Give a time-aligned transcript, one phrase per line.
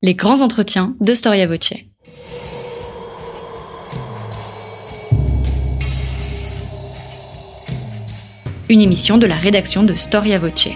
[0.00, 1.74] Les grands entretiens de Storia Voce.
[8.68, 10.68] Une émission de la rédaction de Storia Voce.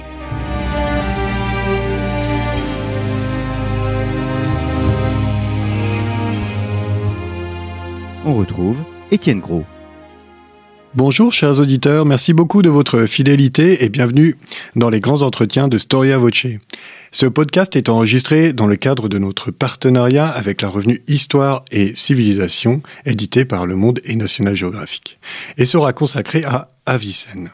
[8.25, 8.83] On retrouve
[9.13, 9.65] Étienne Gros.
[10.95, 14.37] Bonjour chers auditeurs, merci beaucoup de votre fidélité et bienvenue
[14.77, 16.47] dans les grands entretiens de Storia Voce.
[17.11, 21.95] Ce podcast est enregistré dans le cadre de notre partenariat avec la revue Histoire et
[21.95, 25.19] Civilisation, édité par Le Monde et National Geographic,
[25.57, 27.49] et sera consacré à Avicenne.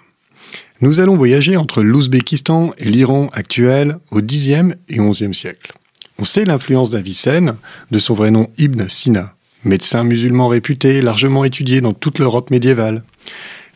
[0.81, 5.75] Nous allons voyager entre l'Ouzbékistan et l'Iran actuel au Xe et XIe siècle.
[6.19, 7.55] On sait l'influence d'Avicenne,
[7.93, 13.03] de son vrai nom Ibn Sina, médecin musulman réputé, largement étudié dans toute l'Europe médiévale.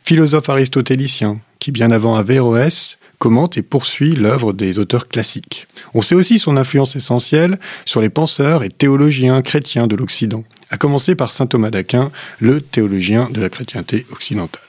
[0.04, 5.68] Philosophe aristotélicien, qui bien avant Averroès commente et poursuit l'œuvre des auteurs classiques.
[5.94, 10.76] On sait aussi son influence essentielle sur les penseurs et théologiens chrétiens de l'Occident, à
[10.76, 14.62] commencer par saint Thomas d'Aquin, le théologien de la chrétienté occidentale.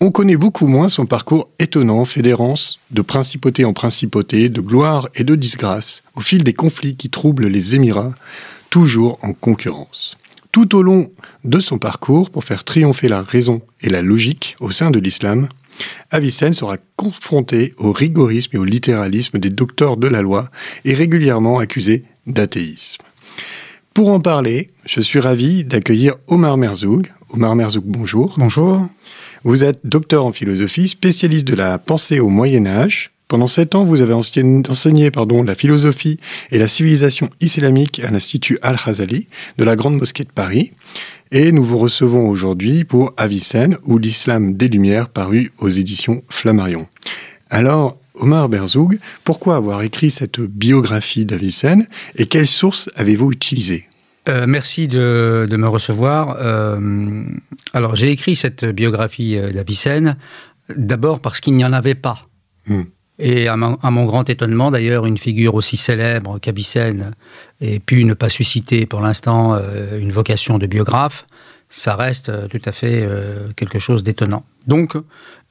[0.00, 5.08] On connaît beaucoup moins son parcours étonnant, fait d'errance, de principauté en principauté, de gloire
[5.16, 8.14] et de disgrâce, au fil des conflits qui troublent les Émirats,
[8.70, 10.16] toujours en concurrence.
[10.52, 11.10] Tout au long
[11.44, 15.48] de son parcours, pour faire triompher la raison et la logique au sein de l'islam,
[16.10, 20.50] Avicenne sera confronté au rigorisme et au littéralisme des docteurs de la loi
[20.84, 23.02] et régulièrement accusé d'athéisme.
[23.94, 27.10] Pour en parler, je suis ravi d'accueillir Omar Merzoug.
[27.30, 28.34] Omar Merzoug, bonjour.
[28.38, 28.86] Bonjour.
[29.44, 33.84] Vous êtes docteur en philosophie, spécialiste de la pensée au Moyen Âge, pendant sept ans,
[33.84, 36.18] vous avez enseigné pardon, la philosophie
[36.50, 40.72] et la civilisation islamique à l'Institut Al-Khazali de la Grande Mosquée de Paris.
[41.30, 46.88] Et nous vous recevons aujourd'hui pour Avicenne ou l'islam des Lumières paru aux éditions Flammarion.
[47.50, 53.86] Alors, Omar Berzoug, pourquoi avoir écrit cette biographie d'Avicenne et quelles sources avez-vous utilisées?
[54.28, 56.36] Euh, merci de, me recevoir.
[56.40, 57.22] Euh,
[57.72, 60.16] alors, j'ai écrit cette biographie euh, d'Avicenne
[60.74, 62.26] d'abord parce qu'il n'y en avait pas.
[62.66, 62.82] Hmm.
[63.18, 67.14] Et à mon, grand étonnement, d'ailleurs, une figure aussi célèbre qu'Avicenne
[67.60, 71.26] ait pu ne pas susciter pour l'instant euh, une vocation de biographe,
[71.68, 74.44] ça reste euh, tout à fait euh, quelque chose d'étonnant.
[74.68, 74.96] Donc,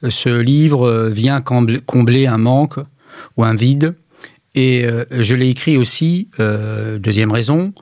[0.08, 2.80] ce livre vient combler un manque
[3.36, 3.96] ou un vide,
[4.54, 7.74] et je l'ai écrit aussi, deuxième raison,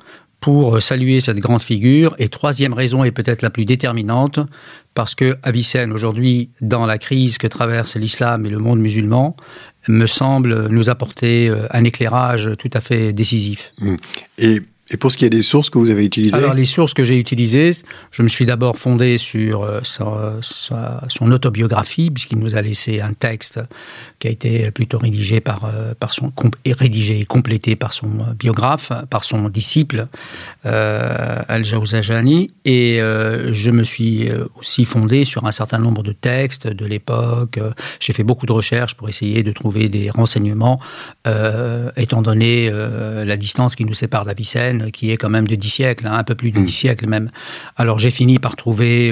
[0.46, 2.16] pour saluer cette grande figure.
[2.20, 4.40] Et troisième raison, et peut-être la plus déterminante,
[4.94, 9.36] parce que Avicenne, aujourd'hui, dans la crise que traverse l'islam et le monde musulman,
[9.88, 13.72] me semble nous apporter euh, un éclairage tout à fait décisif.
[13.82, 13.96] Mmh.
[14.38, 14.62] Et
[14.92, 17.04] et pour ce qui est des sources que vous avez utilisées Alors, les sources que
[17.04, 17.72] j'ai utilisées,
[18.12, 23.60] je me suis d'abord fondé sur euh, son autobiographie, puisqu'il nous a laissé un texte
[24.20, 26.32] qui a été plutôt rédigé par, euh, par son,
[26.66, 30.08] et rédigé et complété par son biographe, par son disciple,
[30.66, 32.52] euh, Al-Jawzajani.
[32.66, 34.30] Et euh, je me suis
[34.60, 37.60] aussi fondé sur un certain nombre de textes de l'époque.
[38.00, 40.80] J'ai fait beaucoup de recherches pour essayer de trouver des renseignements,
[41.96, 46.08] étant donné la distance qui nous sépare d'Avicenne qui est quand même de 10 siècles,
[46.08, 46.68] hein, un peu plus de 10 hmm.
[46.68, 47.32] siècles même.
[47.78, 49.12] Alors j'ai fini par trouver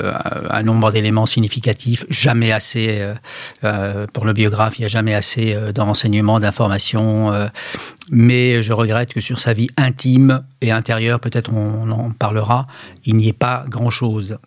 [0.00, 0.12] euh,
[0.50, 3.14] un nombre d'éléments significatifs, jamais assez, euh,
[3.64, 7.32] euh, pour le biographe, il n'y a jamais assez de renseignements, d'informations,
[8.10, 12.66] mais je regrette que sur sa vie intime et intérieure, peut-être on en parlera,
[13.04, 14.38] il n'y ait pas grand-chose.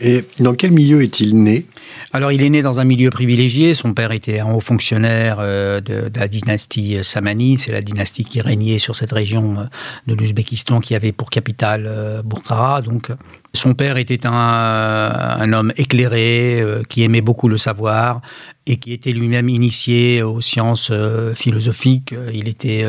[0.00, 1.66] Et dans quel milieu est-il né?
[2.12, 3.74] Alors, il est né dans un milieu privilégié.
[3.74, 7.58] Son père était un haut fonctionnaire euh, de, la dynastie Samani.
[7.58, 9.64] C'est la dynastie qui régnait sur cette région euh,
[10.06, 12.80] de l'Ouzbékistan qui avait pour capitale euh, Bukhara.
[12.80, 13.10] Donc,
[13.52, 18.20] son père était un, homme éclairé, qui aimait beaucoup le savoir
[18.66, 20.92] et qui était lui-même initié aux sciences
[21.34, 22.14] philosophiques.
[22.32, 22.84] Il était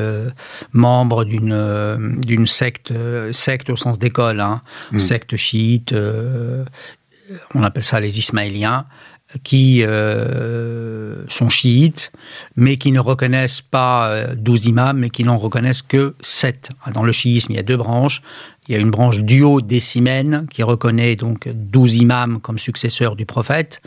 [0.74, 2.94] membre d'une d'une secte,
[3.32, 5.00] secte au sens d'école, hein, mmh.
[5.00, 5.96] secte chiite
[7.56, 8.86] on appelle ça les Ismaéliens,
[9.44, 12.12] qui euh, sont chiites,
[12.56, 16.72] mais qui ne reconnaissent pas euh, douze imams, mais qui n'en reconnaissent que sept.
[16.94, 18.22] Dans le chiisme, il y a deux branches.
[18.68, 23.82] Il y a une branche duo-décimène qui reconnaît donc douze imams comme successeurs du prophète,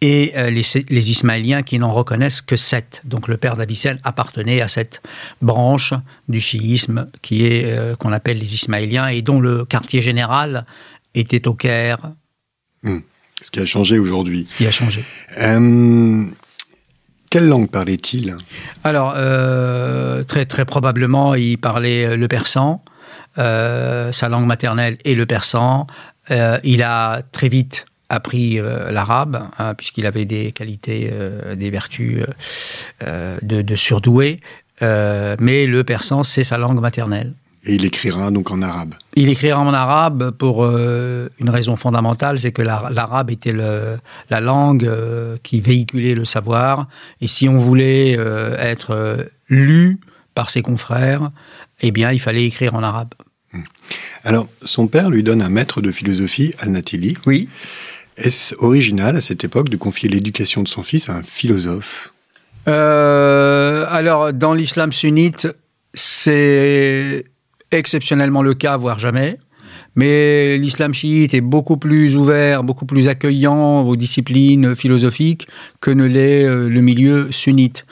[0.00, 3.00] et euh, les, Ismaéliens qui n'en reconnaissent que sept.
[3.04, 5.02] Donc le père d'Avicenne appartenait à cette
[5.42, 5.92] branche
[6.28, 10.66] du chiisme qui est qu'on appelle les Ismaéliens et dont le quartier général
[11.14, 12.12] était au Caire,
[12.82, 13.00] Hmm.
[13.40, 14.46] Ce qui a changé aujourd'hui.
[14.46, 15.04] Ce qui a changé.
[15.40, 16.24] Euh,
[17.30, 18.36] quelle langue parlait-il?
[18.84, 22.82] Alors, euh, très, très probablement, il parlait le persan.
[23.38, 25.86] Euh, sa langue maternelle est le persan.
[26.30, 31.12] il a très vite appris l'arabe, hein, puisqu'il avait des qualités,
[31.54, 32.24] des vertus
[33.02, 34.40] de, de, surdoué.
[34.80, 37.34] mais le persan, c'est sa langue maternelle.
[37.64, 38.94] Et il écrira donc en arabe.
[39.14, 44.90] Il écrira en arabe pour une raison fondamentale, c'est que l'arabe était la langue
[45.42, 46.88] qui véhiculait le savoir.
[47.20, 49.98] Et si on voulait être lu
[50.34, 51.30] par ses confrères,
[51.80, 53.12] eh bien, il fallait écrire en arabe.
[53.52, 53.62] Hmm.
[54.24, 57.16] Alors, son père lui donne un maître de philosophie, Al-Natili.
[57.26, 57.48] Oui.
[58.16, 62.12] Est-ce original à cette époque de confier l'éducation de son fils à un philosophe?
[62.66, 65.48] Euh, Alors, dans l'islam sunnite,
[65.94, 67.24] c'est
[67.70, 69.38] exceptionnellement le cas, voire jamais.
[69.96, 75.48] Mais l'islam chiite est beaucoup plus ouvert, beaucoup plus accueillant aux disciplines philosophiques
[75.80, 77.86] que ne l'est euh, le milieu sunnite.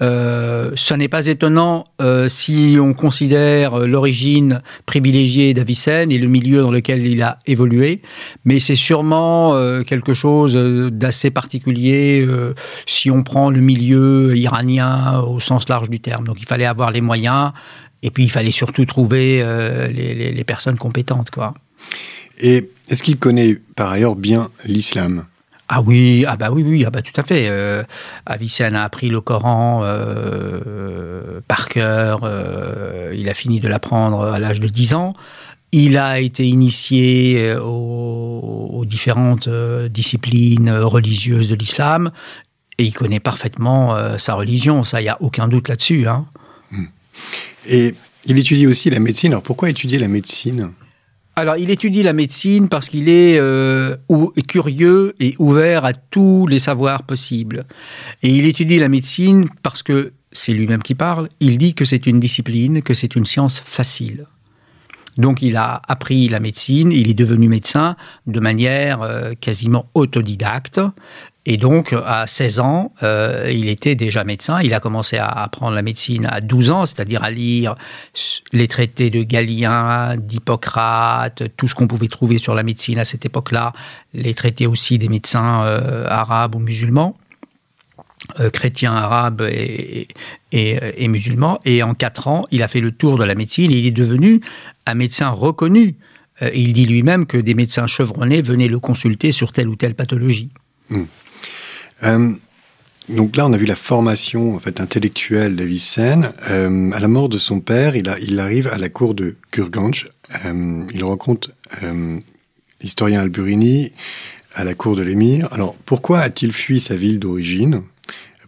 [0.00, 6.62] Euh, ce n'est pas étonnant euh, si on considère l'origine privilégiée d'Avicenne et le milieu
[6.62, 8.02] dans lequel il a évolué,
[8.44, 12.26] mais c'est sûrement quelque chose d'assez particulier
[12.86, 16.26] si on prend le milieu iranien au sens large du terme.
[16.26, 17.52] Donc il fallait avoir les moyens
[18.02, 21.30] et puis, il fallait surtout trouver euh, les, personnes compétentes.
[21.30, 21.54] Quoi.
[22.40, 25.24] Et est-ce qu'il connaît par ailleurs bien l'islam?
[25.68, 27.46] Ah oui, ah bah oui, oui, ah bah tout à fait.
[27.48, 27.82] Euh,
[28.26, 32.20] Avicenne a appris le Coran euh, par cœur.
[32.24, 35.14] Euh, il a fini de l'apprendre à l'âge de 10 ans.
[35.70, 39.48] Il a été initié aux, aux différentes
[39.88, 42.10] disciplines religieuses de l'islam
[42.76, 44.84] et il connaît parfaitement sa religion.
[44.84, 46.06] Ça, il n'y a aucun doute là-dessus.
[46.06, 46.26] Hein.
[46.70, 46.84] Hmm.
[47.68, 47.94] Et
[48.26, 49.32] il étudie aussi la médecine.
[49.32, 50.72] Alors pourquoi étudier la médecine?
[51.34, 53.96] Alors, il étudie la médecine parce qu'il est euh,
[54.46, 57.64] curieux et ouvert à tous les savoirs possibles.
[58.22, 61.30] Et il étudie la médecine parce que c'est lui-même qui parle.
[61.40, 64.26] Il dit que c'est une discipline, que c'est une science facile.
[65.16, 70.80] Donc, il a appris la médecine, il est devenu médecin de manière euh, quasiment autodidacte.
[71.44, 74.60] Et donc, à 16 ans, euh, il était déjà médecin.
[74.62, 77.74] Il a commencé à apprendre la médecine à 12 ans, c'est-à-dire à lire
[78.52, 83.26] les traités de Galien, d'Hippocrate, tout ce qu'on pouvait trouver sur la médecine à cette
[83.26, 83.72] époque-là,
[84.14, 87.16] les traités aussi des médecins euh, arabes ou musulmans.
[88.38, 90.06] Euh, chrétiens, arabes et,
[91.08, 91.58] musulmans.
[91.64, 93.90] Et en 4 ans, il a fait le tour de la médecine et il est
[93.90, 94.40] devenu
[94.86, 95.96] un médecin reconnu.
[96.54, 100.50] il dit lui-même que des médecins chevronnés venaient le consulter sur telle ou telle pathologie.
[100.88, 101.04] Hmm.
[102.04, 102.32] Euh,
[103.08, 106.32] donc là, on a vu la formation en fait intellectuelle d'Avicenne.
[106.50, 110.10] Euh, à la mort de son père, il, arrive à la cour de Gurganj.
[110.44, 111.50] Euh, il rencontre
[112.80, 113.92] l'historien Alburini
[114.54, 115.48] à la cour de l'émir.
[115.52, 117.82] Alors, pourquoi a-t-il fui sa ville d'origine?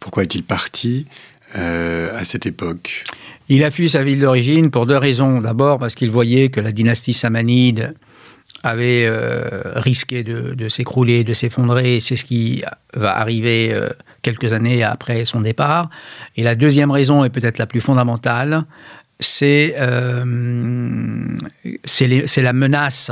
[0.00, 1.06] Pourquoi est-il parti
[1.54, 3.04] à cette époque?
[3.48, 5.40] Il a fui sa ville d'origine pour deux raisons.
[5.40, 7.94] D'abord, parce qu'il voyait que la dynastie samanide
[8.64, 12.00] avait euh, risqué de, s'écrouler, de s'effondrer.
[12.00, 12.64] C'est ce qui
[12.94, 13.90] va arriver euh,
[14.22, 15.90] quelques années après son départ.
[16.36, 18.64] Et la deuxième raison, est peut-être la plus fondamentale,
[19.20, 20.24] c'est euh,
[22.36, 23.10] la menace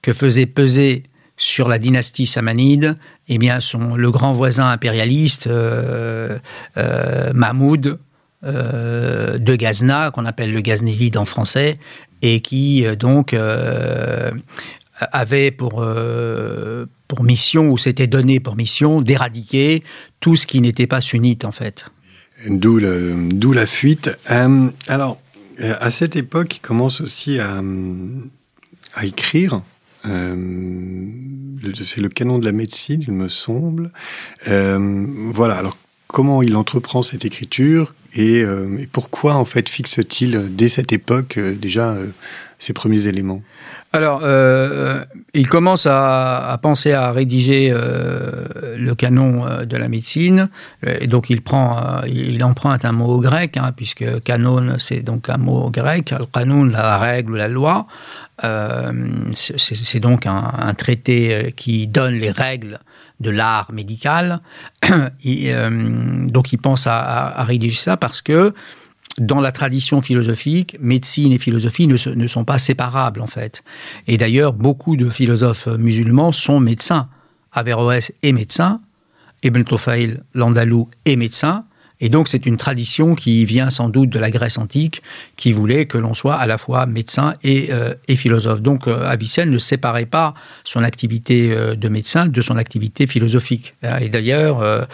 [0.00, 1.02] que faisait peser
[1.36, 2.96] sur la dynastie samanide
[3.28, 5.48] eh bien, son, le grand voisin impérialiste
[7.34, 7.98] Mahmoud
[8.42, 11.78] de Ghazna, qu'on appelle le Ghaznevide en français,
[12.22, 13.34] et qui donc
[14.98, 19.82] avait pour, euh, pour mission, ou s'était donné pour mission, d'éradiquer
[20.20, 21.86] tout ce qui n'était pas sunnite, en fait.
[22.48, 24.16] D'où la fuite.
[24.30, 25.20] Euh, alors,
[25.60, 27.62] euh, à cette époque, il commence aussi à,
[29.02, 29.62] écrire.
[30.04, 30.10] c'est
[32.00, 33.90] le canon de la médecine, il me semble.
[34.46, 35.76] voilà, alors
[36.06, 38.44] comment il entreprend cette écriture et
[38.92, 41.96] pourquoi, en fait, fixe-t-il dès cette époque déjà
[42.58, 43.42] ses premiers éléments?
[43.94, 50.48] Alors, euh, il commence à, penser à rédiger euh, le canon euh, de la médecine,
[50.84, 55.36] et donc il prend, il emprunte un mot grec, hein, puisque canon c'est donc un
[55.36, 57.86] mot grec, le canon, la règle, la loi.
[58.42, 62.80] c'est donc un, traité qui donne les règles
[63.20, 64.40] de l'art médical.
[64.88, 68.52] donc il pense à, à, rédiger ça parce que
[69.18, 73.62] dans la tradition philosophique, médecine et philosophie ne, sont pas séparables en fait.
[74.06, 77.08] Et d'ailleurs, beaucoup de philosophes musulmans sont médecins.
[77.52, 78.80] Averroès est médecin,
[79.44, 81.64] Ibn Tufayl, l'Andalou, est médecin,
[82.00, 85.02] et donc c'est une tradition qui vient sans doute de la Grèce antique,
[85.36, 88.62] qui voulait que l'on soit à la fois médecin et, euh, philosophe.
[88.62, 90.34] Donc euh, Avicenne ne séparait pas
[90.64, 93.74] son activité euh, de médecin de son activité philosophique.
[94.00, 94.86] Et d'ailleurs,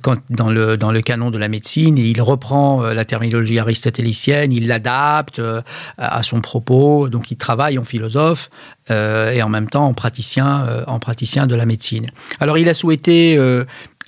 [0.00, 4.66] quand dans le, dans le canon de la médecine, il reprend la terminologie aristotélicienne, il
[4.66, 5.40] l'adapte
[5.98, 8.50] à son propos, donc il travaille en philosophe
[8.88, 12.06] et en même temps en praticien, en praticien de la médecine.
[12.40, 13.38] Alors il a souhaité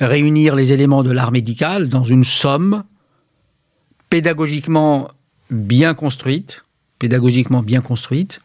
[0.00, 2.84] réunir les éléments de l'art médical dans une somme
[4.10, 5.08] pédagogiquement
[5.50, 6.64] bien construite,
[6.98, 8.40] pédagogiquement bien construite,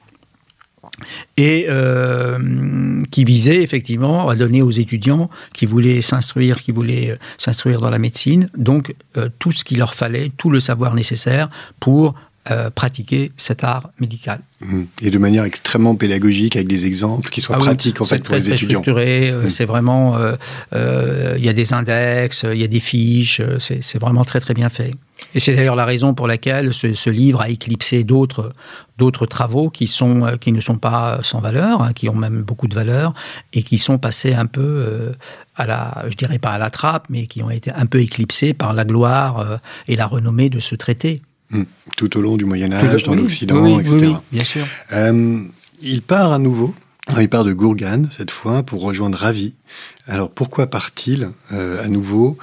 [1.37, 7.15] et euh, qui visait effectivement à donner aux étudiants qui voulaient s'instruire, qui voulaient euh,
[7.37, 11.49] s'instruire dans la médecine, donc euh, tout ce qu'il leur fallait, tout le savoir nécessaire
[11.79, 12.15] pour
[12.75, 14.41] pratiquer cet art médical.
[14.61, 14.83] Mmh.
[15.01, 18.35] Et de manière extrêmement pédagogique, avec des exemples qui soient ah pratiques en fait pour
[18.35, 18.81] les étudiants.
[18.81, 19.49] Structuré, mmh.
[19.49, 20.17] c'est vraiment,
[20.73, 24.69] il y a des index, il y a des fiches, c'est vraiment très très bien
[24.69, 24.93] fait.
[25.35, 28.53] Et c'est d'ailleurs la raison pour laquelle ce, livre a éclipsé d'autres
[28.97, 32.41] d'autres travaux qui sont euh, qui ne sont pas sans valeur, hein, qui ont même
[32.41, 33.13] beaucoup de valeur
[33.53, 35.11] et qui sont passés un peu euh,
[35.55, 38.53] à la, je dirais pas à la trappe, mais qui ont été un peu éclipsés
[38.53, 41.21] par la gloire euh, et la renommée de ce traité.
[41.53, 41.65] Hum.
[41.97, 43.97] Tout au long du Moyen Âge, dans l'Occident, etc.
[43.97, 44.65] Oui, bien sûr.
[45.81, 46.73] il part à nouveau.
[47.19, 49.55] Il part de Gourgane cette fois pour rejoindre Ravi.
[50.05, 52.37] Alors pourquoi part-il à nouveau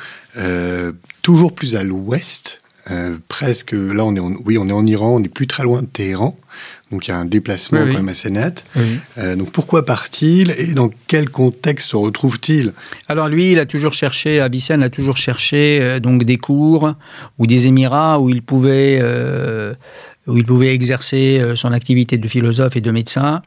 [1.22, 5.16] toujours plus à l'ouest euh, presque, là on est en, oui, on est en Iran,
[5.16, 6.38] on n'est plus très loin de Téhéran,
[6.92, 8.64] donc il y a un déplacement quand même assez net.
[9.18, 12.72] Euh, donc pourquoi part-il et dans quel contexte se retrouve-t-il?
[13.08, 16.94] Alors lui, il a toujours cherché, Avicenne a toujours cherché euh, donc des cours
[17.38, 19.02] ou des émirats où il pouvait,
[20.26, 23.42] où il pouvait exercer son activité de philosophe et de médecin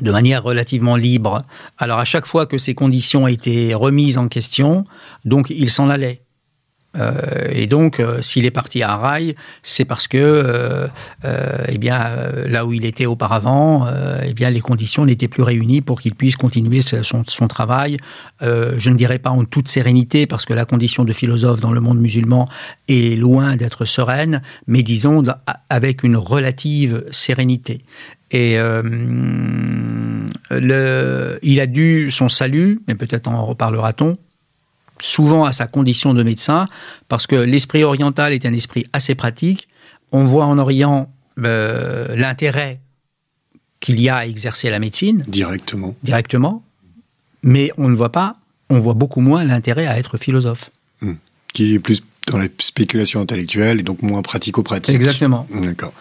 [0.00, 1.44] de manière relativement libre.
[1.76, 4.84] Alors à chaque fois que ces conditions étaient remises en question,
[5.24, 6.21] donc il s'en allait.
[6.96, 10.88] Euh, et donc, euh, s'il est parti à Rail, c'est parce que, euh,
[11.68, 11.98] eh bien,
[12.46, 13.86] là où il était auparavant,
[14.24, 17.96] eh bien, les conditions n'étaient plus réunies pour qu'il puisse continuer son, travail.
[18.40, 21.80] je ne dirais pas en toute sérénité, parce que la condition de philosophe dans le
[21.80, 22.48] monde musulman
[22.88, 25.24] est loin d'être sereine, mais disons
[25.68, 27.82] avec une relative sérénité.
[28.30, 28.56] Et
[30.50, 34.16] le, il a dû son salut, mais peut-être en reparlera-t-on,
[35.02, 36.66] souvent à sa condition de médecin,
[37.08, 39.68] parce que l'esprit oriental est un esprit assez pratique.
[40.12, 41.10] On voit en Orient
[41.44, 42.80] euh, l'intérêt
[43.80, 45.24] qu'il y a à exercer la médecine.
[45.26, 45.96] Directement.
[46.02, 46.62] Directement.
[47.42, 48.36] Mais on ne voit pas,
[48.70, 50.70] on voit beaucoup moins l'intérêt à être philosophe.
[51.00, 51.14] Hmm.
[51.52, 54.94] Qui est plus dans la spéculation intellectuelle et donc moins pratico-pratique.
[54.94, 55.48] Exactement.
[55.52, 55.92] D'accord.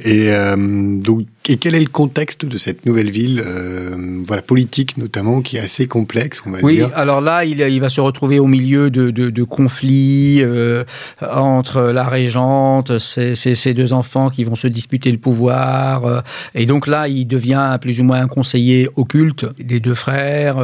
[0.00, 4.96] Et euh, donc, et quel est le contexte de cette nouvelle ville, euh, voilà politique
[4.96, 6.66] notamment, qui est assez complexe, on va dire.
[6.66, 10.84] Oui, alors là, il, il, va se retrouver au milieu de, de, de conflits euh,
[11.20, 16.20] entre la régente, ses, ses, deux enfants qui vont se disputer le pouvoir, euh,
[16.54, 20.56] et donc là, il devient plus ou moins un conseiller occulte des deux frères,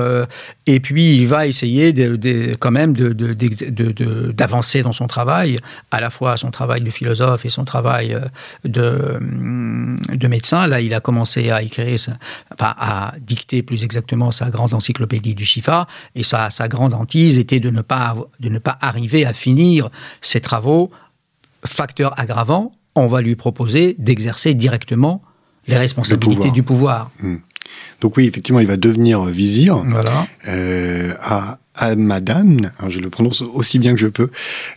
[0.66, 5.60] et puis il va essayer de, quand même d'avancer dans son travail,
[5.90, 8.16] à la fois son travail de philosophe et son travail
[8.64, 9.18] de,
[10.12, 10.66] de médecin.
[10.72, 11.98] Là, il a commencé à écrire,
[12.50, 17.36] enfin, à dicter plus exactement sa grande encyclopédie du Shifa, et sa, sa grande hantise
[17.36, 19.90] était de ne, pas, de ne pas arriver à finir
[20.22, 20.88] ses travaux.
[21.66, 25.20] Facteur aggravant, on va lui proposer d'exercer directement
[25.66, 27.10] les responsabilités du pouvoir.
[27.22, 27.40] Hum.
[28.00, 30.26] Donc oui, effectivement, il va devenir vizir voilà.
[30.48, 34.30] euh, à Hamadan, je le prononce aussi bien que je peux.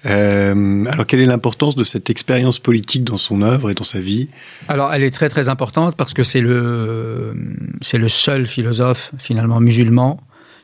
[0.05, 3.99] Euh, alors, quelle est l'importance de cette expérience politique dans son œuvre et dans sa
[3.99, 4.29] vie?
[4.69, 7.35] Alors, elle est très très importante parce que c'est le
[7.81, 10.21] c'est le seul philosophe finalement musulman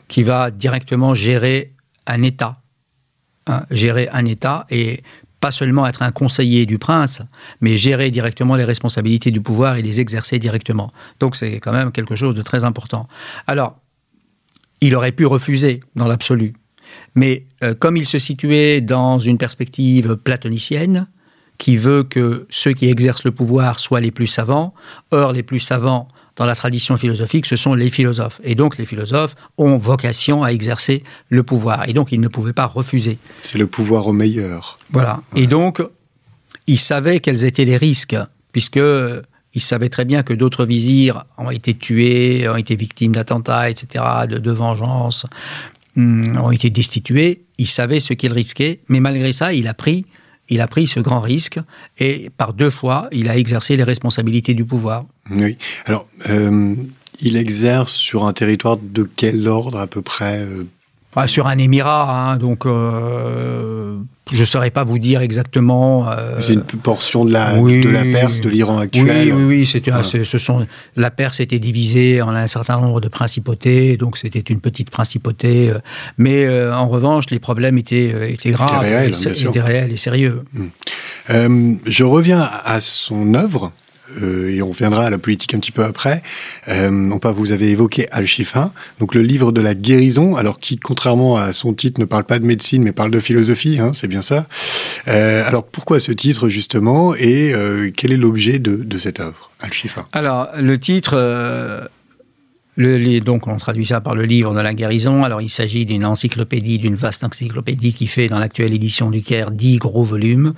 [0.08, 1.74] qui va directement gérer
[2.08, 2.62] un État,
[3.48, 5.04] hein, gérer un État et
[5.42, 7.22] pas seulement être un conseiller du prince,
[7.60, 10.90] mais gérer directement les responsabilités du pouvoir et les exercer directement.
[11.20, 13.08] Donc c'est quand même quelque chose de très important.
[13.48, 13.78] Alors,
[14.80, 16.54] il aurait pu refuser dans l'absolu.
[17.16, 21.08] Mais euh, comme il se situait dans une perspective platonicienne,
[21.58, 24.74] qui veut que ceux qui exercent le pouvoir soient les plus savants,
[25.12, 26.08] or les plus savants
[26.42, 28.42] dans la tradition philosophique, ce sont les philosophes.
[28.44, 31.88] Et donc les philosophes ont vocation à exercer le pouvoir.
[31.88, 33.20] Et donc ils ne pouvaient pas refuser.
[33.42, 34.80] C'est le pouvoir au meilleur.
[34.90, 35.22] Voilà.
[35.36, 35.84] Et donc,
[36.66, 38.18] ils savaient quels étaient les risques,
[38.54, 38.80] puisque
[39.54, 44.04] il savait très bien que d'autres vizirs ont été tués, ont été victimes d'attentats, etc.,
[44.28, 45.28] de, de vengeance,
[45.96, 47.44] hum, ont été destitués.
[47.60, 50.08] Il savait ce qu'il risquait, mais malgré ça, il a pris,
[50.52, 51.60] il a pris ce grand risque
[51.98, 55.06] et par deux fois, il a exercé les responsabilités du pouvoir.
[55.32, 55.58] Oui.
[55.86, 56.76] Alors, euh,
[57.22, 60.46] il exerce sur un territoire de quel ordre à peu près
[61.18, 63.98] euh, sur un émirat, hein, donc euh,
[64.32, 66.10] je ne saurais pas vous dire exactement.
[66.10, 69.34] Euh, c'est une portion de la, de la Perse, de l'Iran actuel.
[69.34, 70.26] Oui, oui, oui.
[70.26, 70.66] ce sont,
[70.96, 75.70] la Perse était divisée en un certain nombre de principautés, donc c'était une petite principauté.
[75.70, 75.80] Euh,
[76.18, 80.44] mais en revanche, les problèmes étaient, étaient graves, étaient réels, étaient réels et sérieux.
[80.54, 81.76] Hmm.
[81.86, 83.74] je reviens à son œuvre.
[84.22, 86.22] Euh, et on reviendra à la politique un petit peu après.
[86.68, 91.38] Euh, pas, vous avez évoqué Al-Shifa, donc le livre de la guérison, alors qui, contrairement
[91.38, 94.24] à son titre, ne parle pas de médecine, mais parle de philosophie, hein, c'est bien
[94.24, 94.48] ça.
[95.08, 99.52] Euh, alors pourquoi ce titre justement, et euh, quel est l'objet de, de cette œuvre,
[99.60, 100.08] Al-Shifa?
[100.14, 101.90] Alors le titre
[102.78, 105.24] donc, on traduit ça par le livre de la guérison.
[105.24, 109.52] Alors, il s'agit d'une encyclopédie, d'une vaste encyclopédie qui fait, dans l'actuelle édition du Caire,
[109.52, 110.54] dix gros volumes,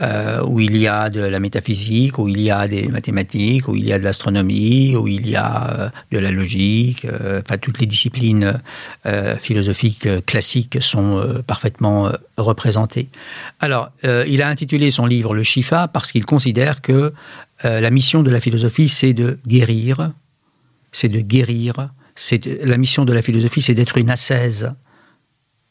[0.00, 3.74] euh, où il y a de la métaphysique, où il y a des mathématiques, où
[3.74, 7.04] il y a de l'astronomie, où il y a euh, de la logique.
[7.04, 8.60] Euh, enfin, toutes les disciplines
[9.40, 13.08] philosophiques classiques sont parfaitement représentées.
[13.60, 17.12] Alors, il a intitulé son livre Le Shifa parce qu'il considère que
[17.64, 20.12] la mission de la philosophie, c'est de guérir,
[20.92, 21.92] c'est de guérir.
[22.14, 24.72] C'est la mission de la philosophie, c'est d'être une ascèse.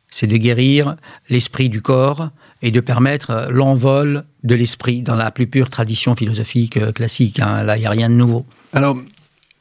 [0.09, 0.97] C'est de guérir
[1.29, 6.77] l'esprit du corps et de permettre l'envol de l'esprit dans la plus pure tradition philosophique
[6.77, 7.39] euh, classique.
[7.39, 7.63] Hein.
[7.63, 8.45] Là, il n'y a rien de nouveau.
[8.73, 8.97] Alors,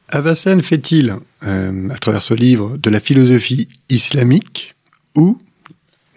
[0.09, 4.75] Avassen fait-il, euh, à travers ce livre, de la philosophie islamique
[5.15, 5.41] ou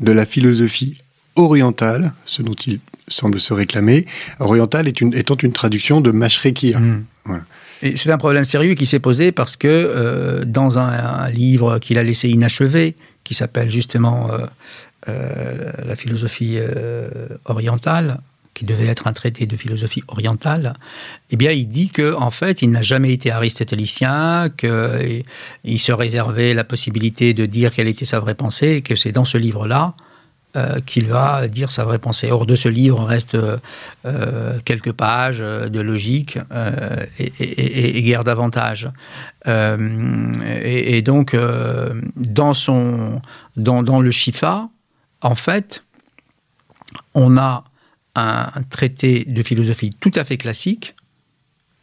[0.00, 0.98] de la philosophie
[1.36, 4.06] orientale, ce dont il semble se réclamer,
[4.38, 6.80] orientale est une, étant une traduction de Mashrekia.
[6.80, 7.04] Mm.
[7.24, 7.44] Voilà.
[7.82, 11.78] Et c'est un problème sérieux qui s'est posé parce que euh, dans un, un livre
[11.78, 14.46] qu'il a laissé inachevé, qui s'appelle justement euh,
[15.08, 16.58] euh, La philosophie
[17.44, 18.20] orientale,
[18.54, 20.74] qui devait être un traité de philosophie orientale,
[21.30, 26.54] eh bien, il dit que en fait, il n'a jamais été aristotélicien, qu'il se réservait
[26.54, 29.94] la possibilité de dire quelle était sa vraie pensée, et que c'est dans ce livre-là
[30.56, 32.30] euh, qu'il va dire sa vraie pensée.
[32.30, 38.22] Hors de ce livre reste euh, quelques pages de logique euh, et, et, et, guère
[38.24, 38.88] davantage.
[39.48, 40.32] Euh,
[40.62, 43.20] et, donc, euh, dans, son,
[43.56, 44.68] dans, dans le Shifa,
[45.22, 45.82] en fait,
[47.14, 47.64] on a
[48.14, 50.94] un, un traité de philosophie tout à fait classique,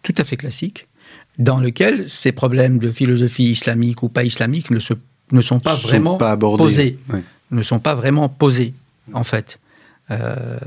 [0.02, 0.88] tout à fait classique,
[1.38, 4.94] dans lequel ces problèmes de philosophie islamique ou pas islamique ne, se,
[5.32, 6.64] ne sont pas Sont vraiment pas abordés.
[6.64, 6.98] posés.
[7.52, 8.74] Ne sont pas vraiment posées,
[9.14, 9.60] en fait.
[10.10, 10.58] Euh,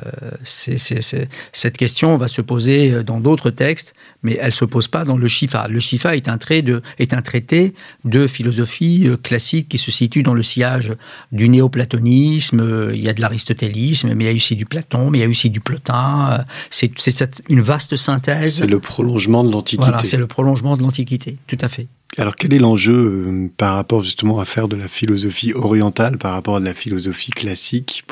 [0.44, 5.16] cette question va se poser dans d'autres textes, mais elle ne se pose pas dans
[5.16, 5.68] le Shifa.
[5.68, 9.90] Le Shifa est un, trait de, est un traité de philosophie euh, classique qui se
[9.90, 10.94] situe dans le sillage
[11.30, 12.60] du néoplatonisme.
[12.60, 15.20] Euh, Il y a de l'aristotélisme, mais il y a aussi du Platon, mais il
[15.20, 16.38] y a aussi du Plotin.
[16.40, 18.56] Euh, C'est une vaste synthèse.
[18.56, 19.90] C'est le prolongement de l'Antiquité.
[19.90, 21.86] Voilà, c'est le prolongement de l'Antiquité, tout à fait.
[22.16, 26.32] Alors quel est l'enjeu euh, par rapport justement à faire de la philosophie orientale par
[26.32, 28.04] rapport à de la philosophie classique?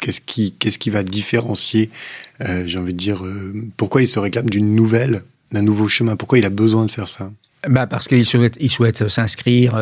[0.00, 1.90] Qu'est-ce qui, qu'est-ce qui va différencier,
[2.40, 6.16] euh, j'ai envie de dire, euh, pourquoi il se réclame d'une nouvelle, d'un nouveau chemin?
[6.16, 7.30] Pourquoi il a besoin de faire ça?
[7.68, 9.78] Bah parce qu'il souhaite, il souhaite s'inscrire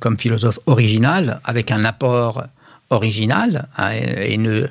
[0.00, 2.44] comme philosophe original, avec un apport
[2.90, 3.68] original.
[3.78, 4.66] hein, et, ne,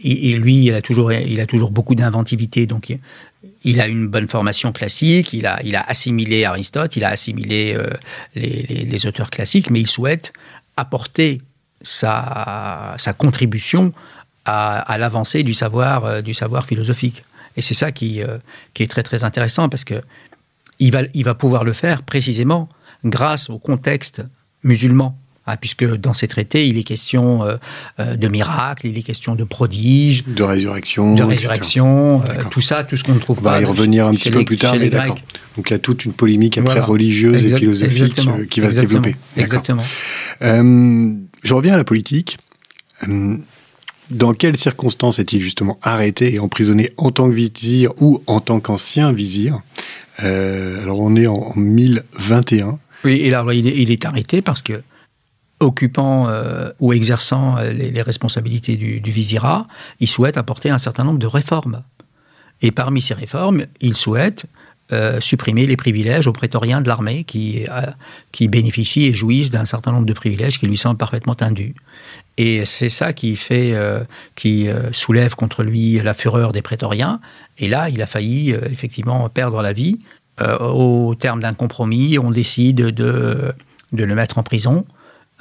[0.00, 2.96] lui, il a toujours, il a toujours beaucoup d'inventivité, donc
[3.64, 7.74] il, a une bonne formation classique, il a, il a assimilé Aristote, il a assimilé
[7.76, 7.90] euh,
[8.34, 10.32] les, auteurs classiques, mais il souhaite
[10.76, 11.42] apporter
[11.82, 13.92] sa, contribution
[14.44, 17.24] à, l'avancée du savoir, euh, du savoir philosophique.
[17.56, 18.38] Et c'est ça qui, euh,
[18.74, 20.00] qui est très très intéressant parce que
[20.78, 22.68] il va, il va pouvoir le faire précisément
[23.04, 24.22] grâce au contexte
[24.62, 25.18] musulman.
[25.48, 27.56] Hein, puisque dans ces traités, il est question euh,
[27.98, 32.84] euh, de miracles, il est question de prodiges, De résurrection de résurrection, euh, tout ça,
[32.84, 34.56] tout ce qu'on ne trouve On va pas y revenir un petit peu les- plus
[34.58, 35.18] tard, mais d'accord.
[35.56, 36.86] Donc il y a toute une polémique après Voilà.
[36.86, 39.16] religieuse et philosophique euh, qui va exactement, se développer.
[39.36, 39.82] Exactement.
[40.40, 42.38] Je reviens à la politique.
[44.10, 48.60] Dans quelles circonstances est-il justement arrêté et emprisonné en tant que vizir ou en tant
[48.60, 49.60] qu'ancien vizir?
[50.18, 52.78] Alors on est en, en 1021.
[53.04, 54.82] Oui, et là, il est, il est arrêté parce que,
[55.60, 59.66] occupant euh, ou exerçant euh, les, responsabilités du, du vizirat,
[60.00, 61.82] il souhaite apporter un certain nombre de réformes.
[62.62, 64.46] Et parmi ces réformes, il souhaite
[64.90, 67.66] euh, supprimer les privilèges aux prétoriens de l'armée qui,
[68.40, 71.74] bénéficient et jouissent d'un certain nombre de privilèges qui lui semblent parfaitement indus.
[72.36, 73.76] Et c'est ça qui fait,
[74.34, 77.20] qui soulève contre lui la fureur des prétoriens.
[77.58, 79.98] Et là, il a failli effectivement perdre la vie.
[80.40, 83.52] Au terme d'un compromis, on décide de,
[83.92, 84.84] de le mettre en prison.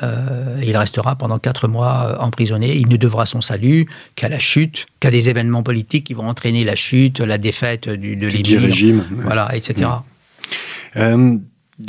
[0.04, 2.76] Euh, il restera pendant quatre mois euh, emprisonné.
[2.78, 6.64] Il ne devra son salut qu'à la chute, qu'à des événements politiques qui vont entraîner
[6.64, 9.04] la chute, la défaite du, de du régime.
[9.12, 9.90] voilà, etc.
[10.98, 11.38] Euh,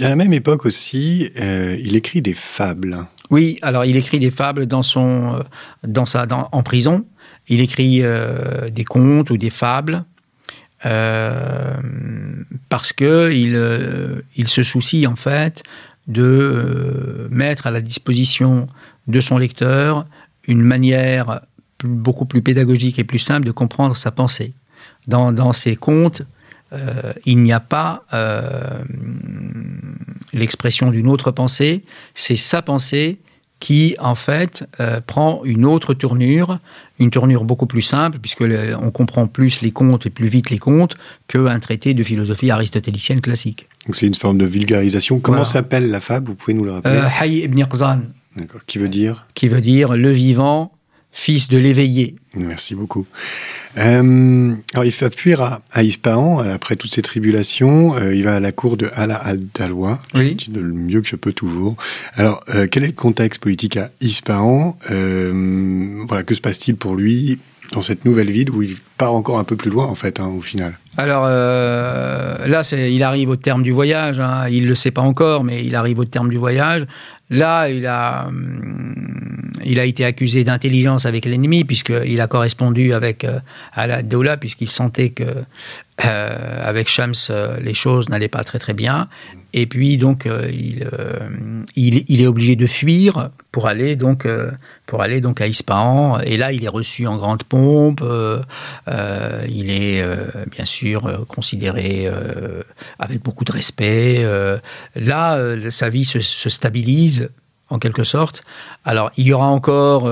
[0.01, 3.07] à la même époque aussi, euh, il écrit des fables.
[3.31, 5.44] Oui, alors il écrit des fables dans son,
[5.87, 7.05] dans sa, dans- en prison.
[7.49, 8.03] Il écrit
[8.73, 10.05] des contes ou des fables
[12.68, 15.62] parce que il, il se soucie en fait
[16.09, 18.66] de euh, mettre à la disposition
[19.07, 20.07] de son lecteur
[20.47, 21.42] une manière
[21.85, 24.55] beaucoup plus pédagogique et plus simple de comprendre sa pensée.
[25.07, 26.23] Dans, dans ses contes,
[26.73, 28.83] euh, il n'y a pas euh,
[30.33, 33.18] l'expression d'une autre pensée, c'est sa pensée
[33.61, 34.64] qui, en fait,
[35.09, 36.61] prend une autre tournure,
[37.01, 40.61] une tournure beaucoup plus simple, puisque on comprend plus les contes et plus vite les
[40.61, 43.67] contes qu'un traité de philosophie aristotélicienne classique.
[43.88, 45.18] Donc c'est une forme de vulgarisation.
[45.18, 45.51] Comment Voilà.
[45.51, 46.29] s'appelle la fable?
[46.29, 46.94] Vous pouvez nous le rappeler?
[46.94, 48.03] Euh, Hayy ibn Iqzan,
[48.37, 48.61] D'accord.
[48.66, 49.27] Qui veut dire?
[49.35, 50.72] Qui veut dire le vivant,
[51.11, 52.16] fils de l'éveillé.
[52.35, 53.07] Merci beaucoup.
[53.79, 57.96] Euh, alors, il va fuir à, à Ispahan après toutes ces tribulations.
[57.96, 60.01] Euh, il va à la cour de Ala al-Dalwa.
[60.14, 60.37] Oui.
[60.53, 61.77] Le mieux que je peux toujours.
[62.14, 64.77] Alors, euh, quel est le contexte politique à Ispahan?
[64.90, 67.38] Euh, Voilà, que se passe-t-il pour lui
[67.72, 70.27] dans cette nouvelle ville où il part encore un peu plus loin, en fait, hein,
[70.29, 70.79] au final?
[70.98, 74.18] Alors euh, là, il arrive au terme du voyage.
[74.18, 74.48] hein.
[74.50, 76.87] Il ne le sait pas encore, mais il arrive au terme du voyage.
[77.30, 83.24] Là, il a, hum, il a été accusé d'intelligence avec l'ennemi, puisqu'il a correspondu avec
[83.24, 83.38] euh,
[84.40, 85.22] puisqu'il sentait que
[86.04, 89.08] euh, avec Shams, euh, les choses n'allaient pas très très bien.
[89.54, 94.50] Et puis, donc, euh, il, euh, il, est obligé de fuir pour aller donc, euh,
[94.87, 96.20] pour aller donc à Ispahan.
[96.20, 98.02] Et là, il est reçu en grande pompe.
[98.87, 100.04] il est
[100.50, 102.11] bien sûr considéré
[102.98, 104.24] avec beaucoup de respect.
[104.94, 107.30] là, sa vie se, se stabilise
[107.70, 108.42] en quelque sorte.
[108.84, 110.11] Alors, il y aura encore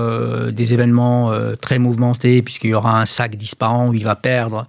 [0.50, 4.66] des événements très mouvementés, puisqu'il y aura un sac d'Ispahan où il va perdre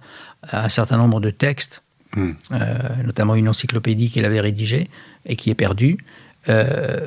[0.50, 1.82] un certain nombre de textes,
[2.16, 2.30] Hmm.
[2.52, 4.88] euh, notamment une encyclopédie qu'il avait rédigée
[5.26, 5.98] et qui est perdue.
[6.48, 7.06] Euh,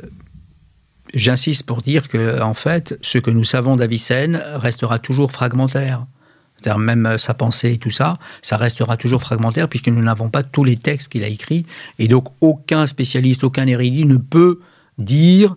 [1.13, 6.05] J'insiste pour dire que, en fait, ce que nous savons d'Avicenne restera toujours fragmentaire.
[6.55, 10.29] C'est-à-dire même euh, sa pensée et tout ça, ça restera toujours fragmentaire puisque nous n'avons
[10.29, 11.65] pas tous les textes qu'il a écrits.
[11.99, 14.59] Et donc aucun spécialiste, aucun érudit ne peut
[14.97, 15.55] dire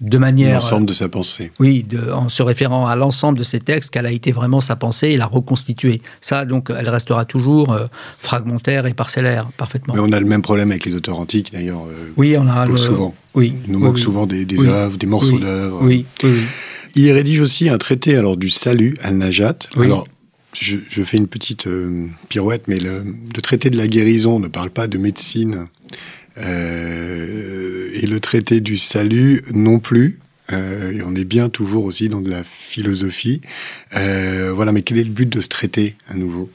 [0.00, 0.54] de manière...
[0.54, 1.50] L'ensemble de sa pensée.
[1.58, 4.76] Oui, de- en se référant à l'ensemble de ces textes, quelle a été vraiment sa
[4.76, 6.00] pensée et la reconstituer.
[6.20, 9.94] Ça, donc, elle restera toujours euh, fragmentaire et parcellaire, parfaitement.
[9.94, 11.82] Mais on a le même problème avec les auteurs antiques, d'ailleurs.
[11.88, 12.66] euh, Oui, on a...
[12.66, 13.14] le- souvent.
[13.34, 13.54] Oui.
[13.66, 14.02] Il nous oui, manque oui.
[14.02, 14.68] souvent des, des Oui.
[14.68, 15.78] œuvres, des morceaux d'œuvres.
[15.82, 16.04] Oui.
[16.94, 19.54] Il rédige aussi un traité alors du salut al-Najat.
[19.76, 19.86] Oui.
[19.86, 20.06] Alors,
[20.58, 24.48] je, je fais une petite euh, pirouette, mais le, le traité de la guérison ne
[24.48, 25.66] parle pas de médecine.
[26.40, 30.18] Euh, et le traité du salut non plus.
[30.50, 33.42] Euh, et on est bien toujours aussi dans de la philosophie.
[33.96, 36.50] Euh, voilà, mais quel est le but de ce traité à nouveau?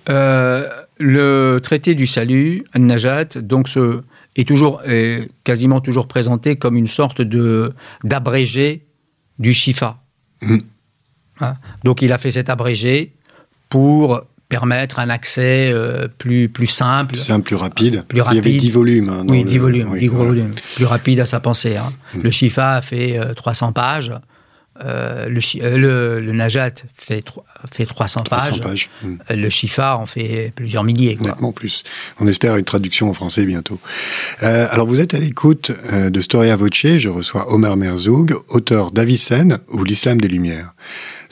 [1.00, 4.02] Le traité du salut, Najat, donc ce,
[4.36, 8.86] est toujours, est quasiment toujours présenté comme une sorte de d'abrégé
[9.40, 9.98] du Shifa.
[10.42, 10.58] Mm.
[11.42, 11.56] Hein?
[11.84, 13.14] Donc il a fait cet abrégé
[13.70, 14.24] pour
[14.58, 17.14] permettre un accès euh, plus, plus simple.
[17.14, 18.04] Plus simple, plus rapide.
[18.08, 18.58] Plus Il y avait rapide.
[18.60, 19.10] 10 volumes.
[19.10, 20.30] hein, Oui, le- 10 volumes, oui, 10 gros voilà.
[20.32, 20.52] volumes.
[20.76, 21.76] Plus rapide à sa pensée.
[21.78, 21.92] hein.
[22.14, 22.22] Mm.
[22.22, 24.14] Le Shifa a fait euh, 300 pages.
[24.84, 27.24] Euh, le, euh, le, le Najat fait,
[27.72, 28.62] fait 300 300 pages.
[28.62, 28.90] pages.
[29.04, 29.08] Mm.
[29.32, 31.16] Euh, Le Shifa en fait plusieurs milliers.
[31.16, 31.28] Quoi.
[31.32, 31.84] Nettement plus.
[32.20, 33.80] On espère une traduction en français bientôt.
[34.44, 36.98] Euh, alors vous êtes à l'écoute de Storia Voce.
[36.98, 40.74] Je reçois Omar Merzoug, auteur d'Avicenne ou l'Islam des Lumières.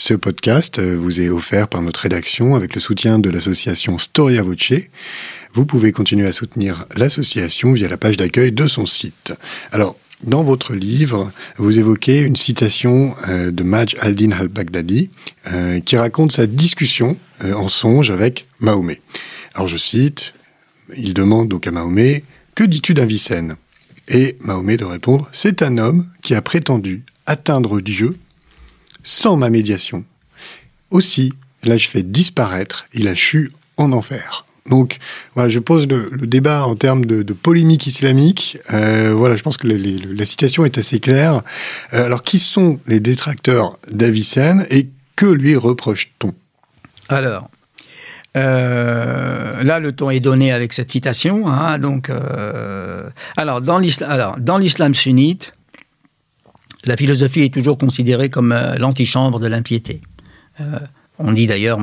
[0.04, 4.42] Ce podcast euh, vous est offert par notre rédaction avec le soutien de l'association Storia
[4.42, 4.74] Voce.
[5.54, 9.32] Vous pouvez continuer à soutenir l'association via la page d'accueil de son site.
[9.72, 15.12] Alors, dans votre livre, vous évoquez une citation euh, de Maj al-Din al-Baghdadi
[15.54, 19.02] euh, qui raconte sa discussion en songe avec Mahomet.
[19.54, 20.34] Alors je cite,
[20.98, 22.24] il demande donc à Mahomet,
[22.56, 23.56] que dis-tu d'Avicenne
[24.08, 28.16] Et Mahomet de répondre, c'est un homme qui a prétendu atteindre Dieu
[29.04, 30.04] sans ma médiation.
[30.90, 31.34] Aussi,
[31.64, 34.46] l'ai-je fait disparaître, il a chu en enfer.
[34.70, 35.00] Donc,
[35.34, 38.58] voilà, je pose le, débat en termes de, polémique islamique.
[38.72, 41.42] Euh, voilà, je pense que la citation est assez claire.
[41.94, 46.34] Euh, alors, qui sont les détracteurs d'Avicenne et que lui reproche-t-on?
[47.10, 47.50] Alors,
[48.38, 51.48] euh, là, le ton est donné avec cette citation.
[51.48, 52.12] hein, donc,
[53.36, 55.54] alors, dans l'islam sunnite,
[56.86, 60.02] la philosophie est toujours considérée comme euh, l'antichambre de l'impiété.
[60.60, 60.80] Euh,
[61.20, 61.80] on dit d'ailleurs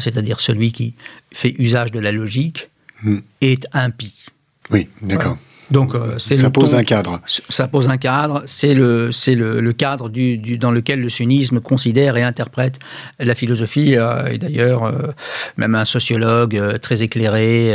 [0.00, 0.94] c'est-à-dire celui qui
[1.32, 2.68] fait usage de la logique
[3.02, 3.20] Hmm.
[3.40, 4.26] est impie.
[4.70, 5.38] Oui, d'accord.
[5.70, 7.18] Donc, euh, Ça pose ton- un cadre.
[7.26, 11.08] ça pose un cadre, c'est le, c'est le, le cadre du, du- dans lequel le
[11.08, 12.78] sunnisme considère et interprète
[13.18, 13.96] la philosophie.
[13.96, 15.12] euh, et d'ailleurs, euh,
[15.56, 17.72] même un sociologue très éclairé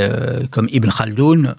[0.51, 1.53] comme Ibn Khaldoun euh,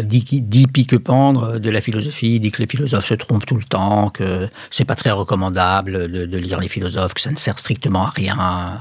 [0.00, 3.64] dit, qui- dit pique-pendre de la philosophie, dit que les philosophes se trompent tout le
[3.64, 7.58] temps, que c'est pas très recommandable de, de lire les philosophes, que ça ne sert
[7.58, 8.80] strictement à rien,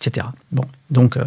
[0.00, 0.26] etc.
[0.52, 1.24] Bon, donc euh,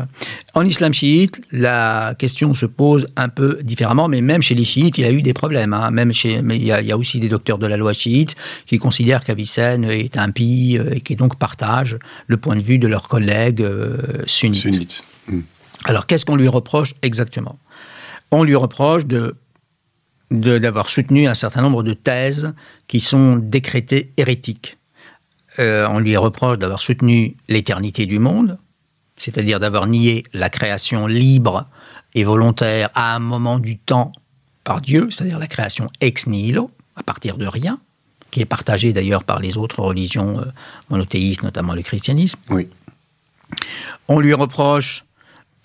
[0.54, 4.98] en islam chiite, la question se pose un peu différemment, mais même chez les chiites,
[4.98, 5.74] il y a eu des problèmes.
[5.74, 5.90] hein.
[5.92, 7.92] Même chez, mais il y, a, il y a aussi des docteurs de la loi
[7.94, 8.36] chiite
[8.66, 12.88] qui considèrent qu'Avicenne est impie euh, et qui donc partagent le point de vue de
[12.88, 14.62] leurs collègues euh, sunnites.
[14.62, 15.04] Sunnite.
[15.28, 15.42] Hmm.
[15.86, 17.58] Alors, qu'est-ce qu'on lui reproche exactement?
[18.32, 19.36] On lui reproche de
[20.30, 22.54] d'avoir soutenu un certain nombre de thèses
[22.88, 24.78] qui sont décrétées hérétiques.
[25.60, 28.58] Euh, on lui reproche d'avoir soutenu l'éternité du monde,
[29.16, 31.68] c'est-à-dire d'avoir nié la création libre
[32.14, 34.12] et volontaire à un moment du temps
[34.64, 37.80] par Dieu, c'est-à-dire la création ex nihilo, à partir de rien,
[38.30, 40.46] qui est partagée d'ailleurs par les autres religions euh,
[40.90, 42.40] monothéistes, notamment le christianisme.
[42.50, 42.68] Oui.
[44.08, 45.06] On lui reproche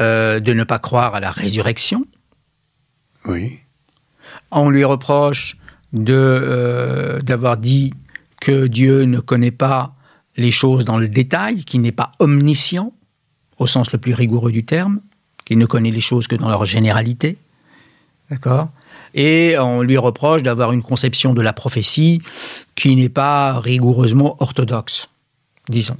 [0.00, 2.06] euh, de ne pas croire à la résurrection.
[3.26, 3.60] Oui.
[4.50, 5.56] On lui reproche
[5.94, 7.92] euh, d'avoir dit
[8.40, 9.94] que Dieu ne connaît pas
[10.36, 12.92] les choses dans le détail, qu'il n'est pas omniscient,
[13.58, 15.00] au sens le plus rigoureux du terme,
[15.44, 17.36] qu'il ne connaît les choses que dans leur généralité.
[18.30, 18.70] D'accord?
[19.14, 22.22] Et on lui reproche d'avoir une conception de la prophétie
[22.74, 25.10] qui n'est pas rigoureusement orthodoxe,
[25.68, 25.98] disons.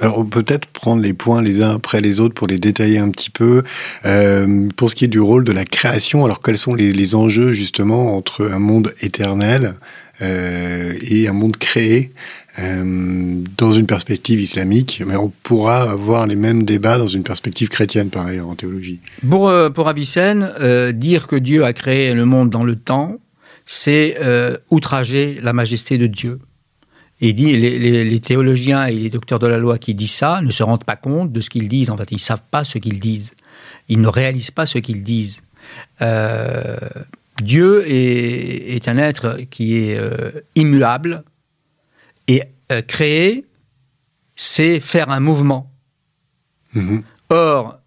[0.00, 3.10] Alors, peut peut-être prendre les points les uns après les autres pour les détailler un
[3.10, 3.62] petit peu.
[4.04, 7.52] Euh, pour ce qui est du rôle de la création, alors quels sont les, enjeux
[7.52, 9.74] justement entre un monde éternel
[10.20, 12.10] euh, et un monde créé
[12.58, 15.02] euh, dans une perspective islamique?
[15.06, 19.00] Mais on pourra avoir les mêmes débats dans une perspective chrétienne, par ailleurs, en théologie.
[19.28, 23.18] Pour, euh, pour Avicenne, euh, dire que Dieu a créé le monde dans le temps,
[23.66, 26.38] c'est euh, outrager la majesté de Dieu.
[27.20, 30.40] Et dit, les, les- les théologiens et les docteurs de la loi qui disent ça
[30.42, 31.88] ne se rendent pas compte de ce qu'ils disent.
[31.90, 33.32] En fait, ils ne savent pas ce qu'ils disent.
[33.88, 35.40] Ils ne réalisent pas ce qu'ils disent.
[36.02, 36.76] Euh,
[37.42, 41.24] Dieu est, est un être qui est euh, immuable
[42.28, 43.44] et euh, créer,
[44.34, 45.70] c'est faire un mouvement.
[46.74, 47.02] Mhm.
[47.30, 47.78] Or,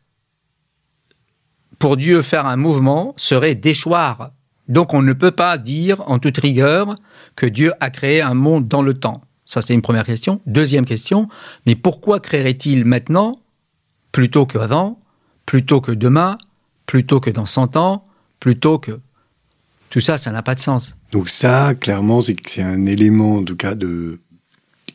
[1.77, 4.31] pour Dieu, faire un mouvement serait déchoir.
[4.69, 6.95] Donc on ne peut pas dire en toute rigueur
[7.35, 9.21] que Dieu a créé un monde dans le temps.
[9.45, 10.41] Ça, c'est une première question.
[10.45, 11.27] Deuxième question,
[11.65, 13.31] mais pourquoi créerait-il maintenant
[14.11, 14.99] plutôt qu'avant,
[15.47, 16.37] plutôt que demain,
[16.85, 18.05] plutôt que dans 100 ans,
[18.39, 18.99] plutôt que...
[19.89, 20.95] Tout ça, ça n'a pas de sens.
[21.11, 24.19] Donc ça, clairement, c'est un élément, en tout cas, de...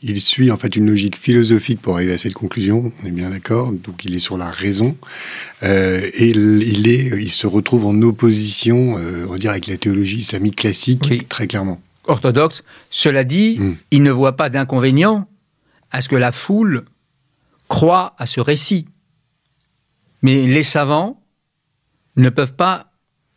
[0.07, 3.31] Il suit en fait une logique philosophique pour arriver à cette conclusion, on est bien
[3.31, 3.73] d'accord.
[3.73, 4.97] Donc il est sur la raison
[5.63, 9.67] euh, et il, il est, il se retrouve en opposition, euh, on va dire, avec
[9.67, 11.25] la théologie islamique classique, Oui.
[11.29, 11.81] très clairement.
[12.07, 12.63] orthodoxe.
[12.91, 13.75] Cela dit, Mm.
[13.93, 15.27] il ne voit pas d'inconvénient
[15.91, 16.85] à ce que la foule
[17.69, 18.87] croit à ce récit.
[20.21, 21.21] Mais les savants
[22.17, 22.93] ne peuvent pas,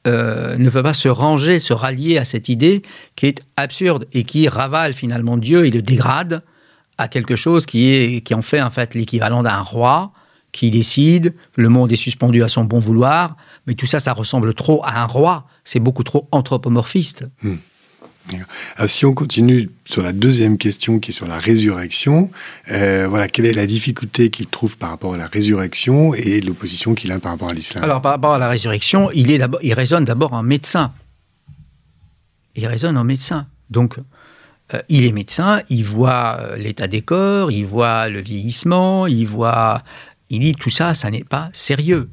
[0.06, 2.82] euh, ne peuvent pas se ranger, se rallier à cette idée
[3.16, 6.44] qui est absurde et qui ravale finalement Dieu et le dégrade
[6.98, 10.12] à quelque chose qui, est, qui en fait en fait l'équivalent d'un roi
[10.52, 13.36] qui décide, le monde est suspendu à son bon vouloir,
[13.68, 17.26] mais tout ça, ça ressemble trop à un roi, c'est beaucoup trop anthropomorphiste.
[18.78, 22.30] Alors, si on continue sur la deuxième question qui est sur la résurrection,
[22.72, 26.94] euh, voilà, quelle est la difficulté qu'il trouve par rapport à la résurrection et l'opposition
[26.94, 27.84] qu'il a par rapport à l'islam?
[27.84, 30.92] Alors, par rapport à la résurrection, il, est d'abord- il raisonne d'abord en médecin.
[32.56, 33.48] Il raisonne en médecin.
[33.70, 33.96] Donc,
[34.74, 39.26] euh, il est médecin, il voit euh, l'état des corps, il voit le vieillissement, il
[39.26, 39.82] voit.
[40.30, 42.10] Il dit tout ça, ça n'est pas sérieux.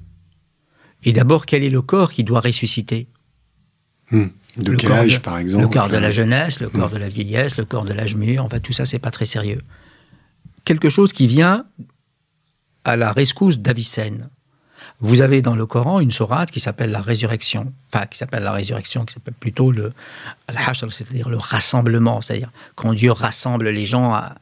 [1.03, 3.09] Et d'abord, quel est le corps qui doit ressusciter?
[4.11, 4.27] Hmm.
[4.57, 5.65] De Le quel corps âge, de- par exemple?
[5.65, 8.45] Le corps de la jeunesse, le corps de la vieillesse, le corps de l'âge mûr,
[8.45, 9.61] enfin tout ça, c'est pas très sérieux.
[10.65, 11.67] Quelque chose qui vient
[12.85, 14.31] à la rescousse d'Avicenne.
[15.07, 18.53] Vous avez dans le Coran une sourate qui s'appelle la résurrection, enfin qui s'appelle la
[18.53, 19.93] résurrection, qui s'appelle plutôt le
[20.91, 24.35] c'est-à-dire le rassemblement, c'est-à-dire quand Dieu rassemble les gens à-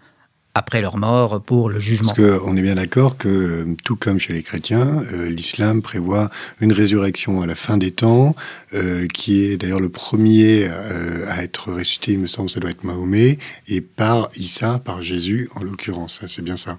[0.55, 2.12] après leur mort pour le jugement.
[2.15, 6.29] Parce qu'on est bien d'accord que, tout comme chez les chrétiens, euh, l'islam prévoit
[6.61, 8.37] une résurrection à la fin des temps,
[8.75, 12.71] euh, qui est d'ailleurs le premier euh, à être ressuscité, il me semble, ça doit
[12.71, 13.38] être Mahomet,
[13.69, 16.21] et par Issa, par Jésus, en l'occurrence.
[16.27, 16.79] C'est bien ça.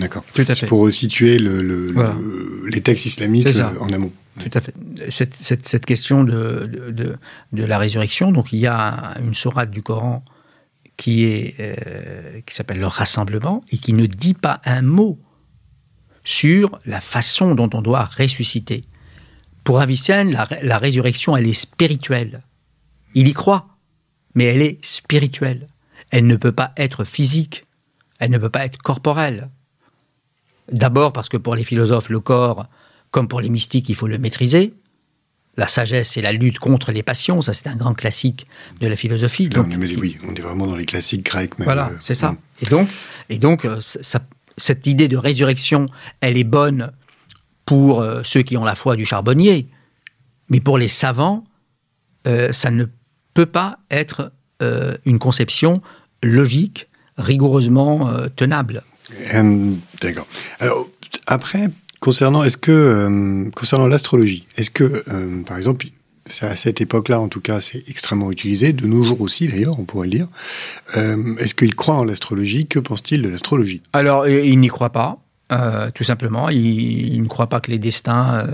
[0.00, 0.24] D'accord.
[0.34, 2.16] Tout à C'est pour situer le, le- Voilà.
[2.20, 3.46] le- les textes islamiques
[3.80, 4.12] en amont.
[4.40, 4.74] Tout à fait.
[5.10, 6.68] Cette, cette- cette question de-
[7.52, 10.24] de la résurrection, donc il y a une sourate du Coran
[10.96, 15.18] qui est euh, qui s'appelle le rassemblement et qui ne dit pas un mot
[16.22, 18.84] sur la façon dont on doit ressusciter.
[19.62, 22.42] Pour Avicenne, la, la résurrection, elle est spirituelle.
[23.14, 23.68] Il y croit,
[24.34, 25.68] mais elle est spirituelle.
[26.10, 27.64] Elle ne peut pas être physique.
[28.18, 29.50] Elle ne peut pas être corporelle.
[30.70, 32.66] D'abord parce que pour les philosophes, le corps,
[33.10, 34.74] comme pour les mystiques, il faut le maîtriser.
[35.56, 37.40] La sagesse, c'est la lutte contre les passions.
[37.40, 38.46] Ça, c'est un grand classique
[38.80, 39.44] de la philosophie.
[39.48, 41.58] Là, Donc, on est, oui, on est vraiment dans les classiques grecs.
[41.58, 42.32] Même, voilà, euh, c'est ça.
[42.32, 42.36] hmm.
[42.62, 42.88] Et donc,
[43.28, 44.20] et donc euh, ça-
[44.56, 45.86] cette idée de résurrection,
[46.20, 46.90] elle est bonne
[47.66, 49.68] pour euh, ceux qui ont la foi du charbonnier,
[50.48, 51.44] mais pour les savants,
[52.26, 52.84] euh, ça ne
[53.32, 55.82] peut pas être euh, une conception
[56.22, 58.82] logique, rigoureusement euh, tenable.
[60.00, 60.26] D'accord.
[60.60, 60.88] Alors,
[61.26, 61.68] après,
[62.04, 65.86] concernant, est-ce que, euh, concernant l'astrologie, est-ce que, euh, par exemple,
[66.42, 69.84] à cette époque-là, en tout cas, c'est extrêmement utilisé, de nos jours aussi d'ailleurs, on
[69.84, 70.28] pourrait le dire.
[70.98, 72.66] Euh, est-ce qu'il croit en l'astrologie?
[72.66, 73.80] Que pense-t-il de l'astrologie?
[73.94, 75.18] Alors, il n'y croit pas.
[75.94, 78.46] tout simplement, il, ne croit pas que les destins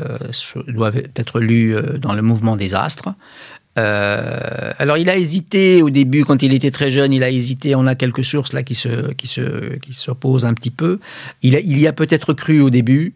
[0.68, 3.14] doivent être lus dans le mouvement des astres.
[3.76, 7.74] Alors il a hésité au début, quand il était très jeune, il a hésité.
[7.74, 10.98] On a quelques sources là qui se qui se qui s'opposent un petit peu.
[11.42, 13.14] Il y a peut-être cru au début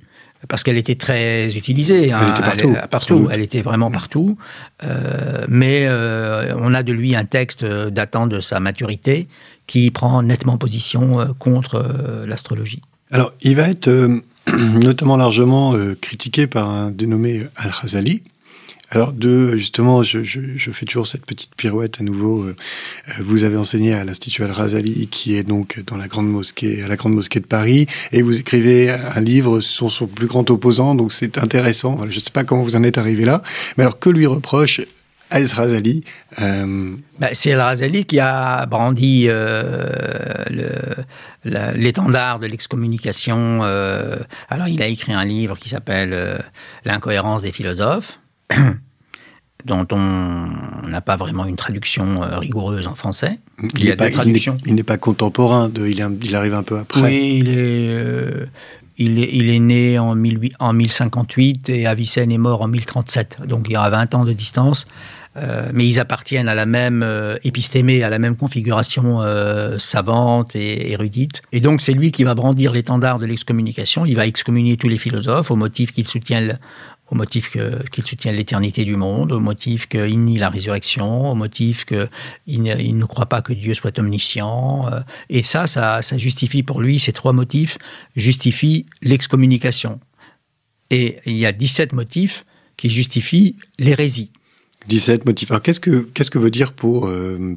[0.49, 2.13] parce qu'elle était très utilisée.
[2.13, 2.21] Hein.
[2.23, 2.75] Elle était partout.
[2.75, 3.29] Elle, partout.
[3.31, 4.37] Elle était vraiment partout.
[4.83, 9.29] Euh, mais euh, on a de lui un texte datant de sa maturité
[9.67, 12.83] qui prend nettement position contre l'astrologie.
[13.11, 13.89] Alors, il va être
[14.53, 18.23] notamment largement critiqué par un dénommé Al-Khazali,
[18.95, 20.21] alors, de, justement, je,
[20.71, 22.45] fais toujours cette petite pirouette à nouveau.
[22.45, 22.55] Euh,
[23.19, 26.95] vous avez enseigné à l'Institut Al-Razali, qui est donc dans la grande mosquée, à la
[26.95, 31.13] grande mosquée de Paris, et vous écrivez un livre sur son plus grand opposant, donc
[31.13, 31.99] c'est intéressant.
[32.09, 33.43] Je ne sais pas comment vous en êtes arrivé là,
[33.77, 34.81] mais alors que lui reproche
[35.31, 36.05] Al-Razali
[36.41, 36.95] euh...
[37.19, 40.45] Bah, c'est Al-Razali qui a brandi euh,
[41.43, 43.61] l'étendard de l'excommunication.
[43.65, 46.41] Euh, alors, il a écrit un livre qui s'appelle
[46.85, 48.21] L'incohérence des philosophes
[49.65, 53.41] dont on n'a pas vraiment une traduction euh, rigoureuse en français.
[53.79, 54.07] Il, n'est pas,
[54.87, 57.01] pas, contemporain, de, il, il, arrive un peu après.
[57.01, 58.47] Oui, il est, euh,
[58.99, 63.39] il est, il est né en, 18, en 1058 et Avicenne est mort en 1037.
[63.47, 64.87] Donc il y a 20 ans de distance.
[65.37, 67.05] Euh, mais ils appartiennent à la même
[67.43, 69.21] épistémée, à la même configuration
[69.79, 71.43] savante et érudite.
[71.51, 74.07] Et donc c'est lui qui va brandir l'étendard de l'excommunication.
[74.07, 76.61] Il va excommunier tous les philosophes au motif qu'ils soutiennent
[77.11, 81.85] au motif qu'il soutient l'éternité du monde, au motif qu'il nie la résurrection, au motif
[81.85, 84.89] qu'il ne, il ne croit pas que Dieu soit omniscient.
[84.91, 87.77] Euh, et ça, ça, justifie pour lui, ces trois motifs
[88.17, 90.01] justifient l'excommunication.
[90.91, 92.45] Et il y a 17 motifs
[92.77, 94.31] qui justifient l'hérésie.
[94.89, 95.51] 17 motifs.
[95.51, 97.57] Alors qu'est-ce que, qu'est-ce que veut dire pour, euh,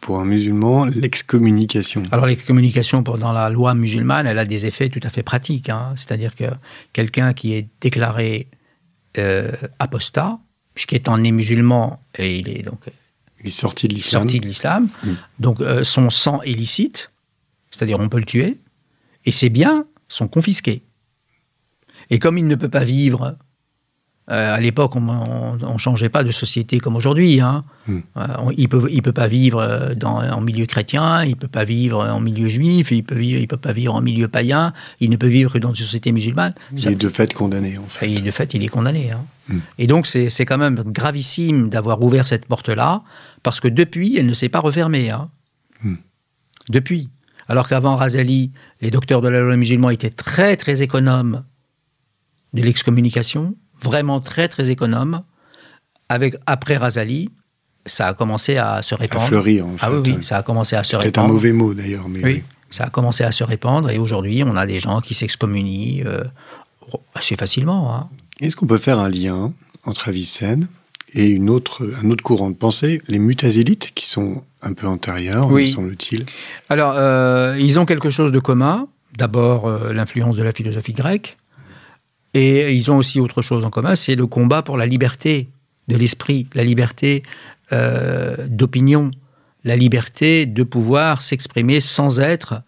[0.00, 2.02] pour un musulman l'excommunication?
[2.10, 5.68] Alors l'excommunication dans la loi musulmane, elle a des effets tout à fait pratiques.
[5.68, 5.92] Hein.
[5.96, 6.44] C'est-à-dire que
[6.92, 8.48] quelqu'un qui est déclaré
[9.18, 10.38] euh, apostat,
[10.74, 12.80] puisqu'étant né musulman, et il est donc
[13.40, 14.22] il est sorti de l'islam.
[14.22, 14.88] Sorti de l'islam.
[15.02, 15.12] Mm.
[15.38, 17.10] Donc euh, son sang est licite,
[17.70, 18.58] c'est-à-dire on peut le tuer,
[19.24, 20.82] et ses biens sont confisqués.
[22.10, 23.36] Et comme il ne peut pas vivre
[24.30, 27.40] euh, à l'époque, on ne changeait pas de société comme aujourd'hui.
[27.40, 27.64] Hein.
[27.88, 28.00] Hmm.
[28.16, 31.34] Euh, il ne peut, il peut pas vivre euh, dans, en milieu chrétien, il ne
[31.34, 34.28] peut pas vivre en milieu juif, il ne peut, il peut pas vivre en milieu
[34.28, 36.54] païen, il ne peut vivre que dans une société musulmane.
[36.72, 38.08] Il est de fait condamné, en fait.
[38.08, 39.10] de fait, il est condamné.
[39.10, 39.24] Hein.
[39.48, 39.58] Hmm.
[39.78, 43.02] Et donc, c'est quand même gravissime d'avoir ouvert cette porte-là,
[43.42, 45.10] parce que depuis, elle ne s'est pas refermée.
[45.10, 45.28] Hein.
[45.82, 45.96] Hmm.
[46.68, 47.08] Depuis.
[47.48, 51.42] Alors qu'avant Razali, les docteurs de la loi musulmane étaient très, très économes
[52.52, 55.22] de l'excommunication vraiment très très économe.
[56.08, 57.30] Avec après Razali,
[57.86, 59.22] ça a commencé à se répandre.
[59.22, 59.86] À fleurir, en fait.
[59.86, 61.14] Ah oui, oui, ça a commencé à se répandre.
[61.14, 64.42] C'est un mauvais mot d'ailleurs, mais oui, Ça a commencé à se répandre et aujourd'hui,
[64.44, 66.24] on a des gens qui s'excommunient euh,
[67.14, 67.94] assez facilement.
[67.94, 68.08] Hein.
[68.40, 69.52] Est-ce qu'on peut faire un lien
[69.84, 70.68] entre Avicenne
[71.12, 75.48] et une autre, un autre courant de pensée, les mutazilites, qui sont un peu antérieurs,
[75.48, 76.26] me semble-t-il?
[76.68, 78.88] Alors, euh, ils ont quelque chose de commun.
[79.16, 81.36] D'abord, euh, l'influence de la philosophie grecque,
[82.34, 85.48] et ils ont aussi autre chose en commun, c'est le combat pour la liberté
[85.88, 87.22] de l'esprit, la liberté
[87.72, 89.10] euh, d'opinion,
[89.64, 92.62] la liberté de pouvoir s'exprimer sans être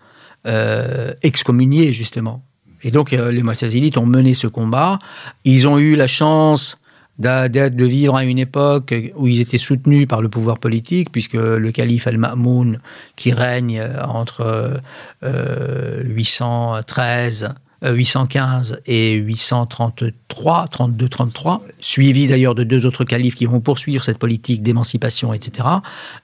[0.47, 2.45] euh, excommunié, justement.
[2.83, 4.99] Et donc, euh, les Mu'tazilites ont mené ce combat.
[5.45, 6.77] Ils ont eu la chance
[7.19, 11.71] de vivre à une époque où ils étaient soutenus par le pouvoir politique, puisque le
[11.71, 12.81] calife Al-Ma'moun,
[13.15, 14.81] qui règne entre
[15.23, 23.61] 813 815 euh, et 833, 32, 33, suivis d'ailleurs de deux autres califes qui vont
[23.61, 25.69] poursuivre cette politique d'émancipation, etc.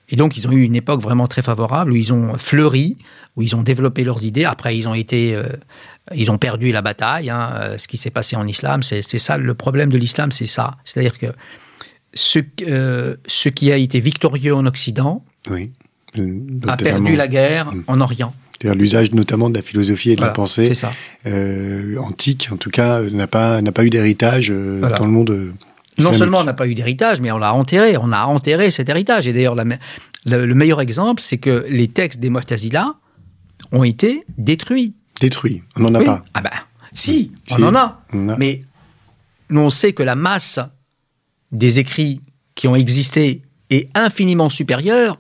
[0.08, 2.96] Et donc, ils ont eu une époque vraiment très favorable où ils ont fleuri,
[3.36, 4.44] où ils ont développé leurs idées.
[4.44, 5.48] Après, ils ont été, euh,
[6.14, 7.30] ils ont perdu la bataille.
[7.30, 10.46] Hein, euh, ce qui s'est passé en islam, c'est ça le problème de l'islam, c'est
[10.46, 10.76] ça.
[10.84, 11.26] C'est-à-dire que
[12.14, 12.38] ce,
[13.26, 15.24] ce, qui a été victorieux en Occident
[16.66, 17.84] a perdu la guerre mm.
[17.86, 18.34] en Orient.
[18.60, 20.72] C'est-à-dire l'usage notamment de la philosophie et de la pensée
[21.26, 25.30] euh, antique, en tout cas, n'a pas, n'a pas eu d'héritage euh, dans le monde.
[25.30, 25.54] Euh,
[25.98, 27.96] non seulement on n'a pas eu d'héritage, mais on l'a enterré.
[27.96, 29.28] On a enterré cet héritage.
[29.28, 32.94] Et d'ailleurs, le meilleur exemple, c'est que les textes des Mu'tazila
[33.72, 34.94] ont été détruits.
[35.20, 35.62] Détruits.
[35.76, 36.24] On n'en a pas.
[36.34, 36.50] Ah ben,
[36.92, 38.00] si, on, en a.
[38.12, 38.62] Mais
[39.50, 40.60] nous, on sait que la masse
[41.52, 42.20] des écrits
[42.54, 45.18] qui ont existé est infiniment supérieure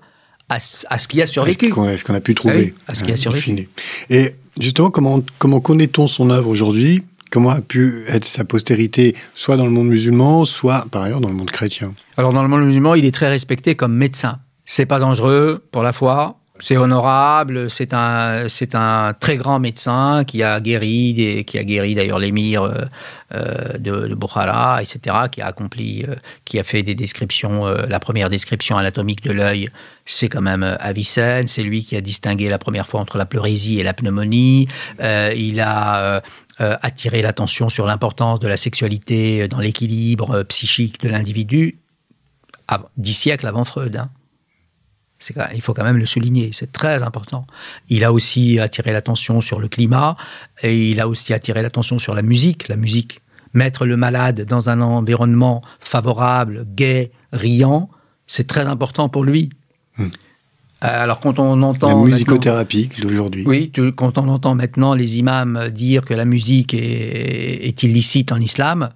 [0.48, 1.72] à, ce qui a survécu.
[1.78, 2.74] À ce qu'on a pu trouver.
[2.86, 3.68] à ce qui a survécu.
[4.10, 7.02] Et justement, comment, comment connaît-on son œuvre aujourd'hui?
[7.30, 11.28] Comment a pu être sa postérité, soit dans le monde musulman, soit par ailleurs dans
[11.28, 11.92] le monde chrétien?
[12.16, 14.38] Alors dans le monde musulman, il est très respecté comme médecin.
[14.64, 20.24] C'est pas dangereux pour la foi, c'est honorable, c'est un, c'est un très grand médecin
[20.24, 22.74] qui a guéri, qui a guéri d'ailleurs l'émir euh,
[23.34, 28.00] euh, de, de Bukhara, etc., qui a accompli, euh, qui a fait des descriptions, la
[28.00, 29.70] première description anatomique de l'œil,
[30.04, 33.78] c'est quand même Avicenne, c'est lui qui a distingué la première fois entre la pleurésie
[33.78, 34.68] et la pneumonie,
[35.00, 36.22] il a
[36.58, 41.78] attiré l'attention sur l'importance de la sexualité dans l'équilibre psychique de l'individu,
[42.96, 43.96] dix siècles avant Freud.
[43.96, 44.10] Hein
[45.54, 47.46] il faut quand même le souligner, c'est très important.
[47.88, 50.16] Il a aussi attiré l'attention sur le climat
[50.62, 52.68] et il a aussi attiré l'attention sur la musique.
[52.68, 53.20] La musique,
[53.52, 57.90] mettre le malade dans un environnement favorable, gai, riant,
[58.26, 59.50] c'est très important pour lui.
[59.96, 60.04] Hmm.
[60.04, 60.08] Euh,
[60.80, 61.88] alors quand on entend...
[61.88, 63.44] La musicothérapie d'aujourd'hui.
[63.44, 68.38] Oui, quand on entend maintenant les imams dire que la musique est, est illicite en
[68.38, 68.90] islam,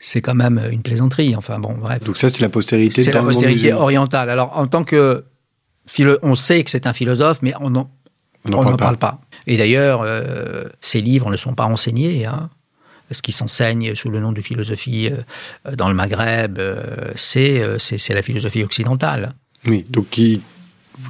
[0.00, 1.36] c'est quand même une plaisanterie.
[1.36, 2.02] Enfin bon, bref.
[2.02, 3.02] Donc ça, c'est la postérité.
[3.04, 4.30] C'est la postérité orientale.
[4.30, 5.24] Alors en tant que
[6.22, 7.88] on sait que c'est un philosophe, mais on n'en
[8.76, 9.20] parle, pas.
[9.46, 12.26] Et d'ailleurs, euh, ses livres ne sont pas enseignés.
[12.26, 12.50] Hein.
[13.10, 18.22] Ce qui s'enseigne sous le nom de philosophie euh, dans le Maghreb, euh, c'est la
[18.22, 19.34] philosophie occidentale.
[19.66, 20.42] Oui, donc qui,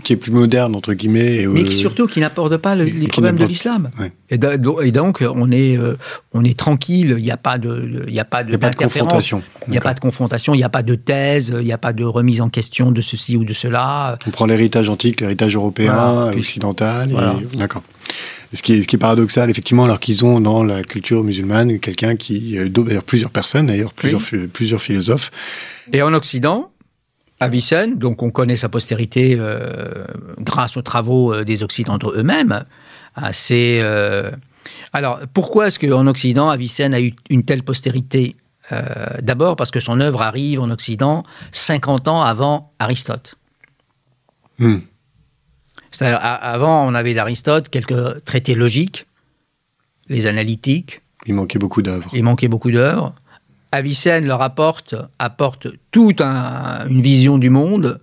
[0.03, 1.43] qui est plus moderne entre guillemets.
[1.43, 3.91] Et, Mais surtout qui n'apporte pas les problèmes de l'islam.
[4.31, 5.97] Et, donc on est euh,
[6.33, 7.17] on est tranquille.
[7.19, 9.43] Il n'y a pas de il y a pas de, confrontation.
[9.67, 10.55] Il n'y a pas de confrontation.
[10.55, 11.55] Il n'y a pas de thèse.
[11.59, 14.19] Il n'y a pas de remise en question de ceci ou de cela.
[14.27, 17.11] On prend l'héritage antique, l'héritage européen, occidental.
[17.55, 17.83] D'accord.
[18.53, 21.81] Ce qui, est, ce qui est paradoxal, effectivement, alors qu'ils ont dans la culture musulmane
[21.81, 24.23] quelqu'un qui, euh, d'ailleurs plusieurs personnes, d'ailleurs plusieurs,
[24.53, 25.33] plusieurs philosophes.
[25.93, 26.71] Et en Occident,
[27.39, 30.07] Avicenne, donc on connaît sa postérité euh,
[30.39, 32.65] grâce aux travaux euh, des Occidentaux eux-mêmes.
[33.51, 34.31] Euh,
[34.93, 38.37] alors pourquoi est-ce qu'en Occident Avicenne a eu une telle postérité
[39.21, 41.23] D'abord parce que son œuvre arrive en Occident
[41.53, 43.37] 50 ans avant Aristote.
[44.59, 44.79] Hmm.
[45.93, 49.07] C'est-à-dire avant on avait d'Aristote quelques traités logiques,
[50.09, 51.01] les analytiques.
[51.27, 52.11] Il manquait beaucoup d'œuvres.
[52.13, 53.15] Il manquait beaucoup d'œuvres.
[53.73, 58.01] Avicenne leur apporte, apporte toute une vision du monde,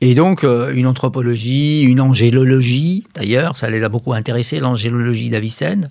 [0.00, 5.88] et donc euh, une anthropologie, une angélologie, d'ailleurs, ça les a beaucoup intéressés, l'angélologie d'Avicenne,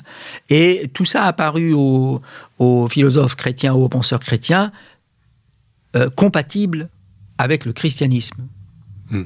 [0.49, 2.21] et tout ça a apparu aux,
[2.87, 4.71] philosophes chrétiens, aux penseurs chrétiens,
[5.95, 6.89] euh, compatible
[7.39, 8.47] avec le christianisme.
[9.09, 9.23] Hmm.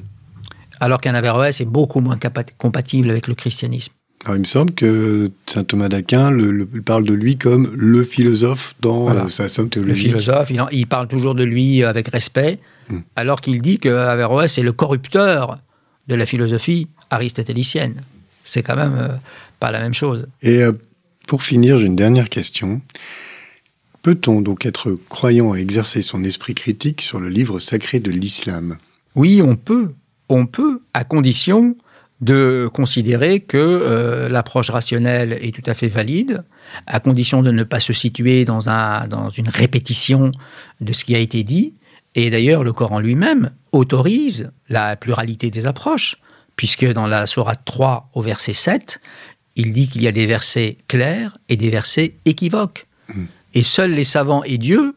[0.80, 2.18] Alors qu'un Averroès est beaucoup moins
[2.56, 3.92] compatible avec le christianisme.
[4.24, 8.74] Alors, il me semble que saint Thomas d'Aquin le, parle de lui comme le philosophe
[8.80, 10.12] dans euh, sa somme théologique.
[10.12, 12.58] Le philosophe, il, parle toujours de lui avec respect,
[12.90, 12.98] hmm.
[13.16, 15.58] alors qu'il dit que Averroès est le corrupteur
[16.08, 18.02] de la philosophie aristotélicienne.
[18.42, 19.08] C'est quand même euh,
[19.58, 20.26] pas la même chose.
[20.42, 20.72] Et euh,
[21.26, 22.82] pour finir, j'ai une dernière question.
[24.02, 28.76] Peut-on donc être croyant et exercer son esprit critique sur le livre sacré de l'islam?
[29.14, 29.92] Oui, on peut.
[30.28, 31.76] On peut, à condition
[32.20, 36.44] de considérer que euh, l'approche rationnelle est tout à fait valide,
[36.86, 40.30] à condition de ne pas se situer dans, un, dans une répétition
[40.80, 41.74] de ce qui a été dit.
[42.14, 46.16] Et d'ailleurs, le Coran lui-même autorise la pluralité des approches,
[46.56, 49.00] puisque dans la Sourate 3 au verset 7,
[49.56, 52.86] il dit qu'il y a des versets clairs et des versets équivoques.
[53.14, 53.24] Hmm.
[53.54, 54.94] Et seuls les savants et Dieu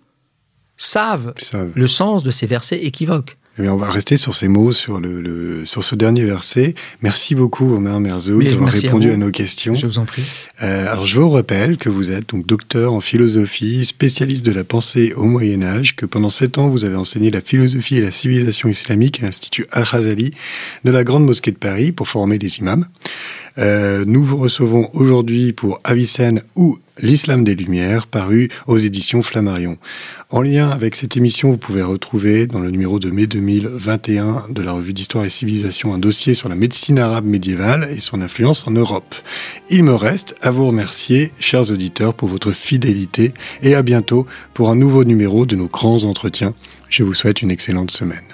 [0.75, 1.33] savent
[1.73, 3.37] le sens de ces versets équivoques.
[3.59, 6.73] Eh on va rester sur ces mots, sur, le, sur ce dernier verset.
[7.03, 9.75] Merci beaucoup, Omer Merzou, d'avoir répondu à, nos questions.
[9.75, 10.23] Je vous en prie.
[10.63, 14.63] Euh, alors, je vous rappelle que vous êtes donc docteur en philosophie, spécialiste de la
[14.63, 18.11] pensée au Moyen Âge, que pendant sept ans, vous avez enseigné la philosophie et la
[18.11, 20.31] civilisation islamique à l'Institut Al-Khazali
[20.83, 22.87] de la Grande Mosquée de Paris pour former des imams.
[23.57, 29.77] Euh, nous vous recevons aujourd'hui pour Avicenne ou L'Islam des Lumières, paru aux éditions Flammarion.
[30.29, 34.61] En lien avec cette émission, vous pouvez retrouver dans le numéro de mai 2021 de
[34.61, 38.67] la revue d'Histoire et Civilisation un dossier sur la médecine arabe médiévale et son influence
[38.67, 39.15] en Europe.
[39.69, 44.69] Il me reste à vous remercier, chers auditeurs, pour votre fidélité et à bientôt pour
[44.69, 46.53] un nouveau numéro de nos grands entretiens.
[46.89, 48.32] Je vous souhaite une excellente semaine.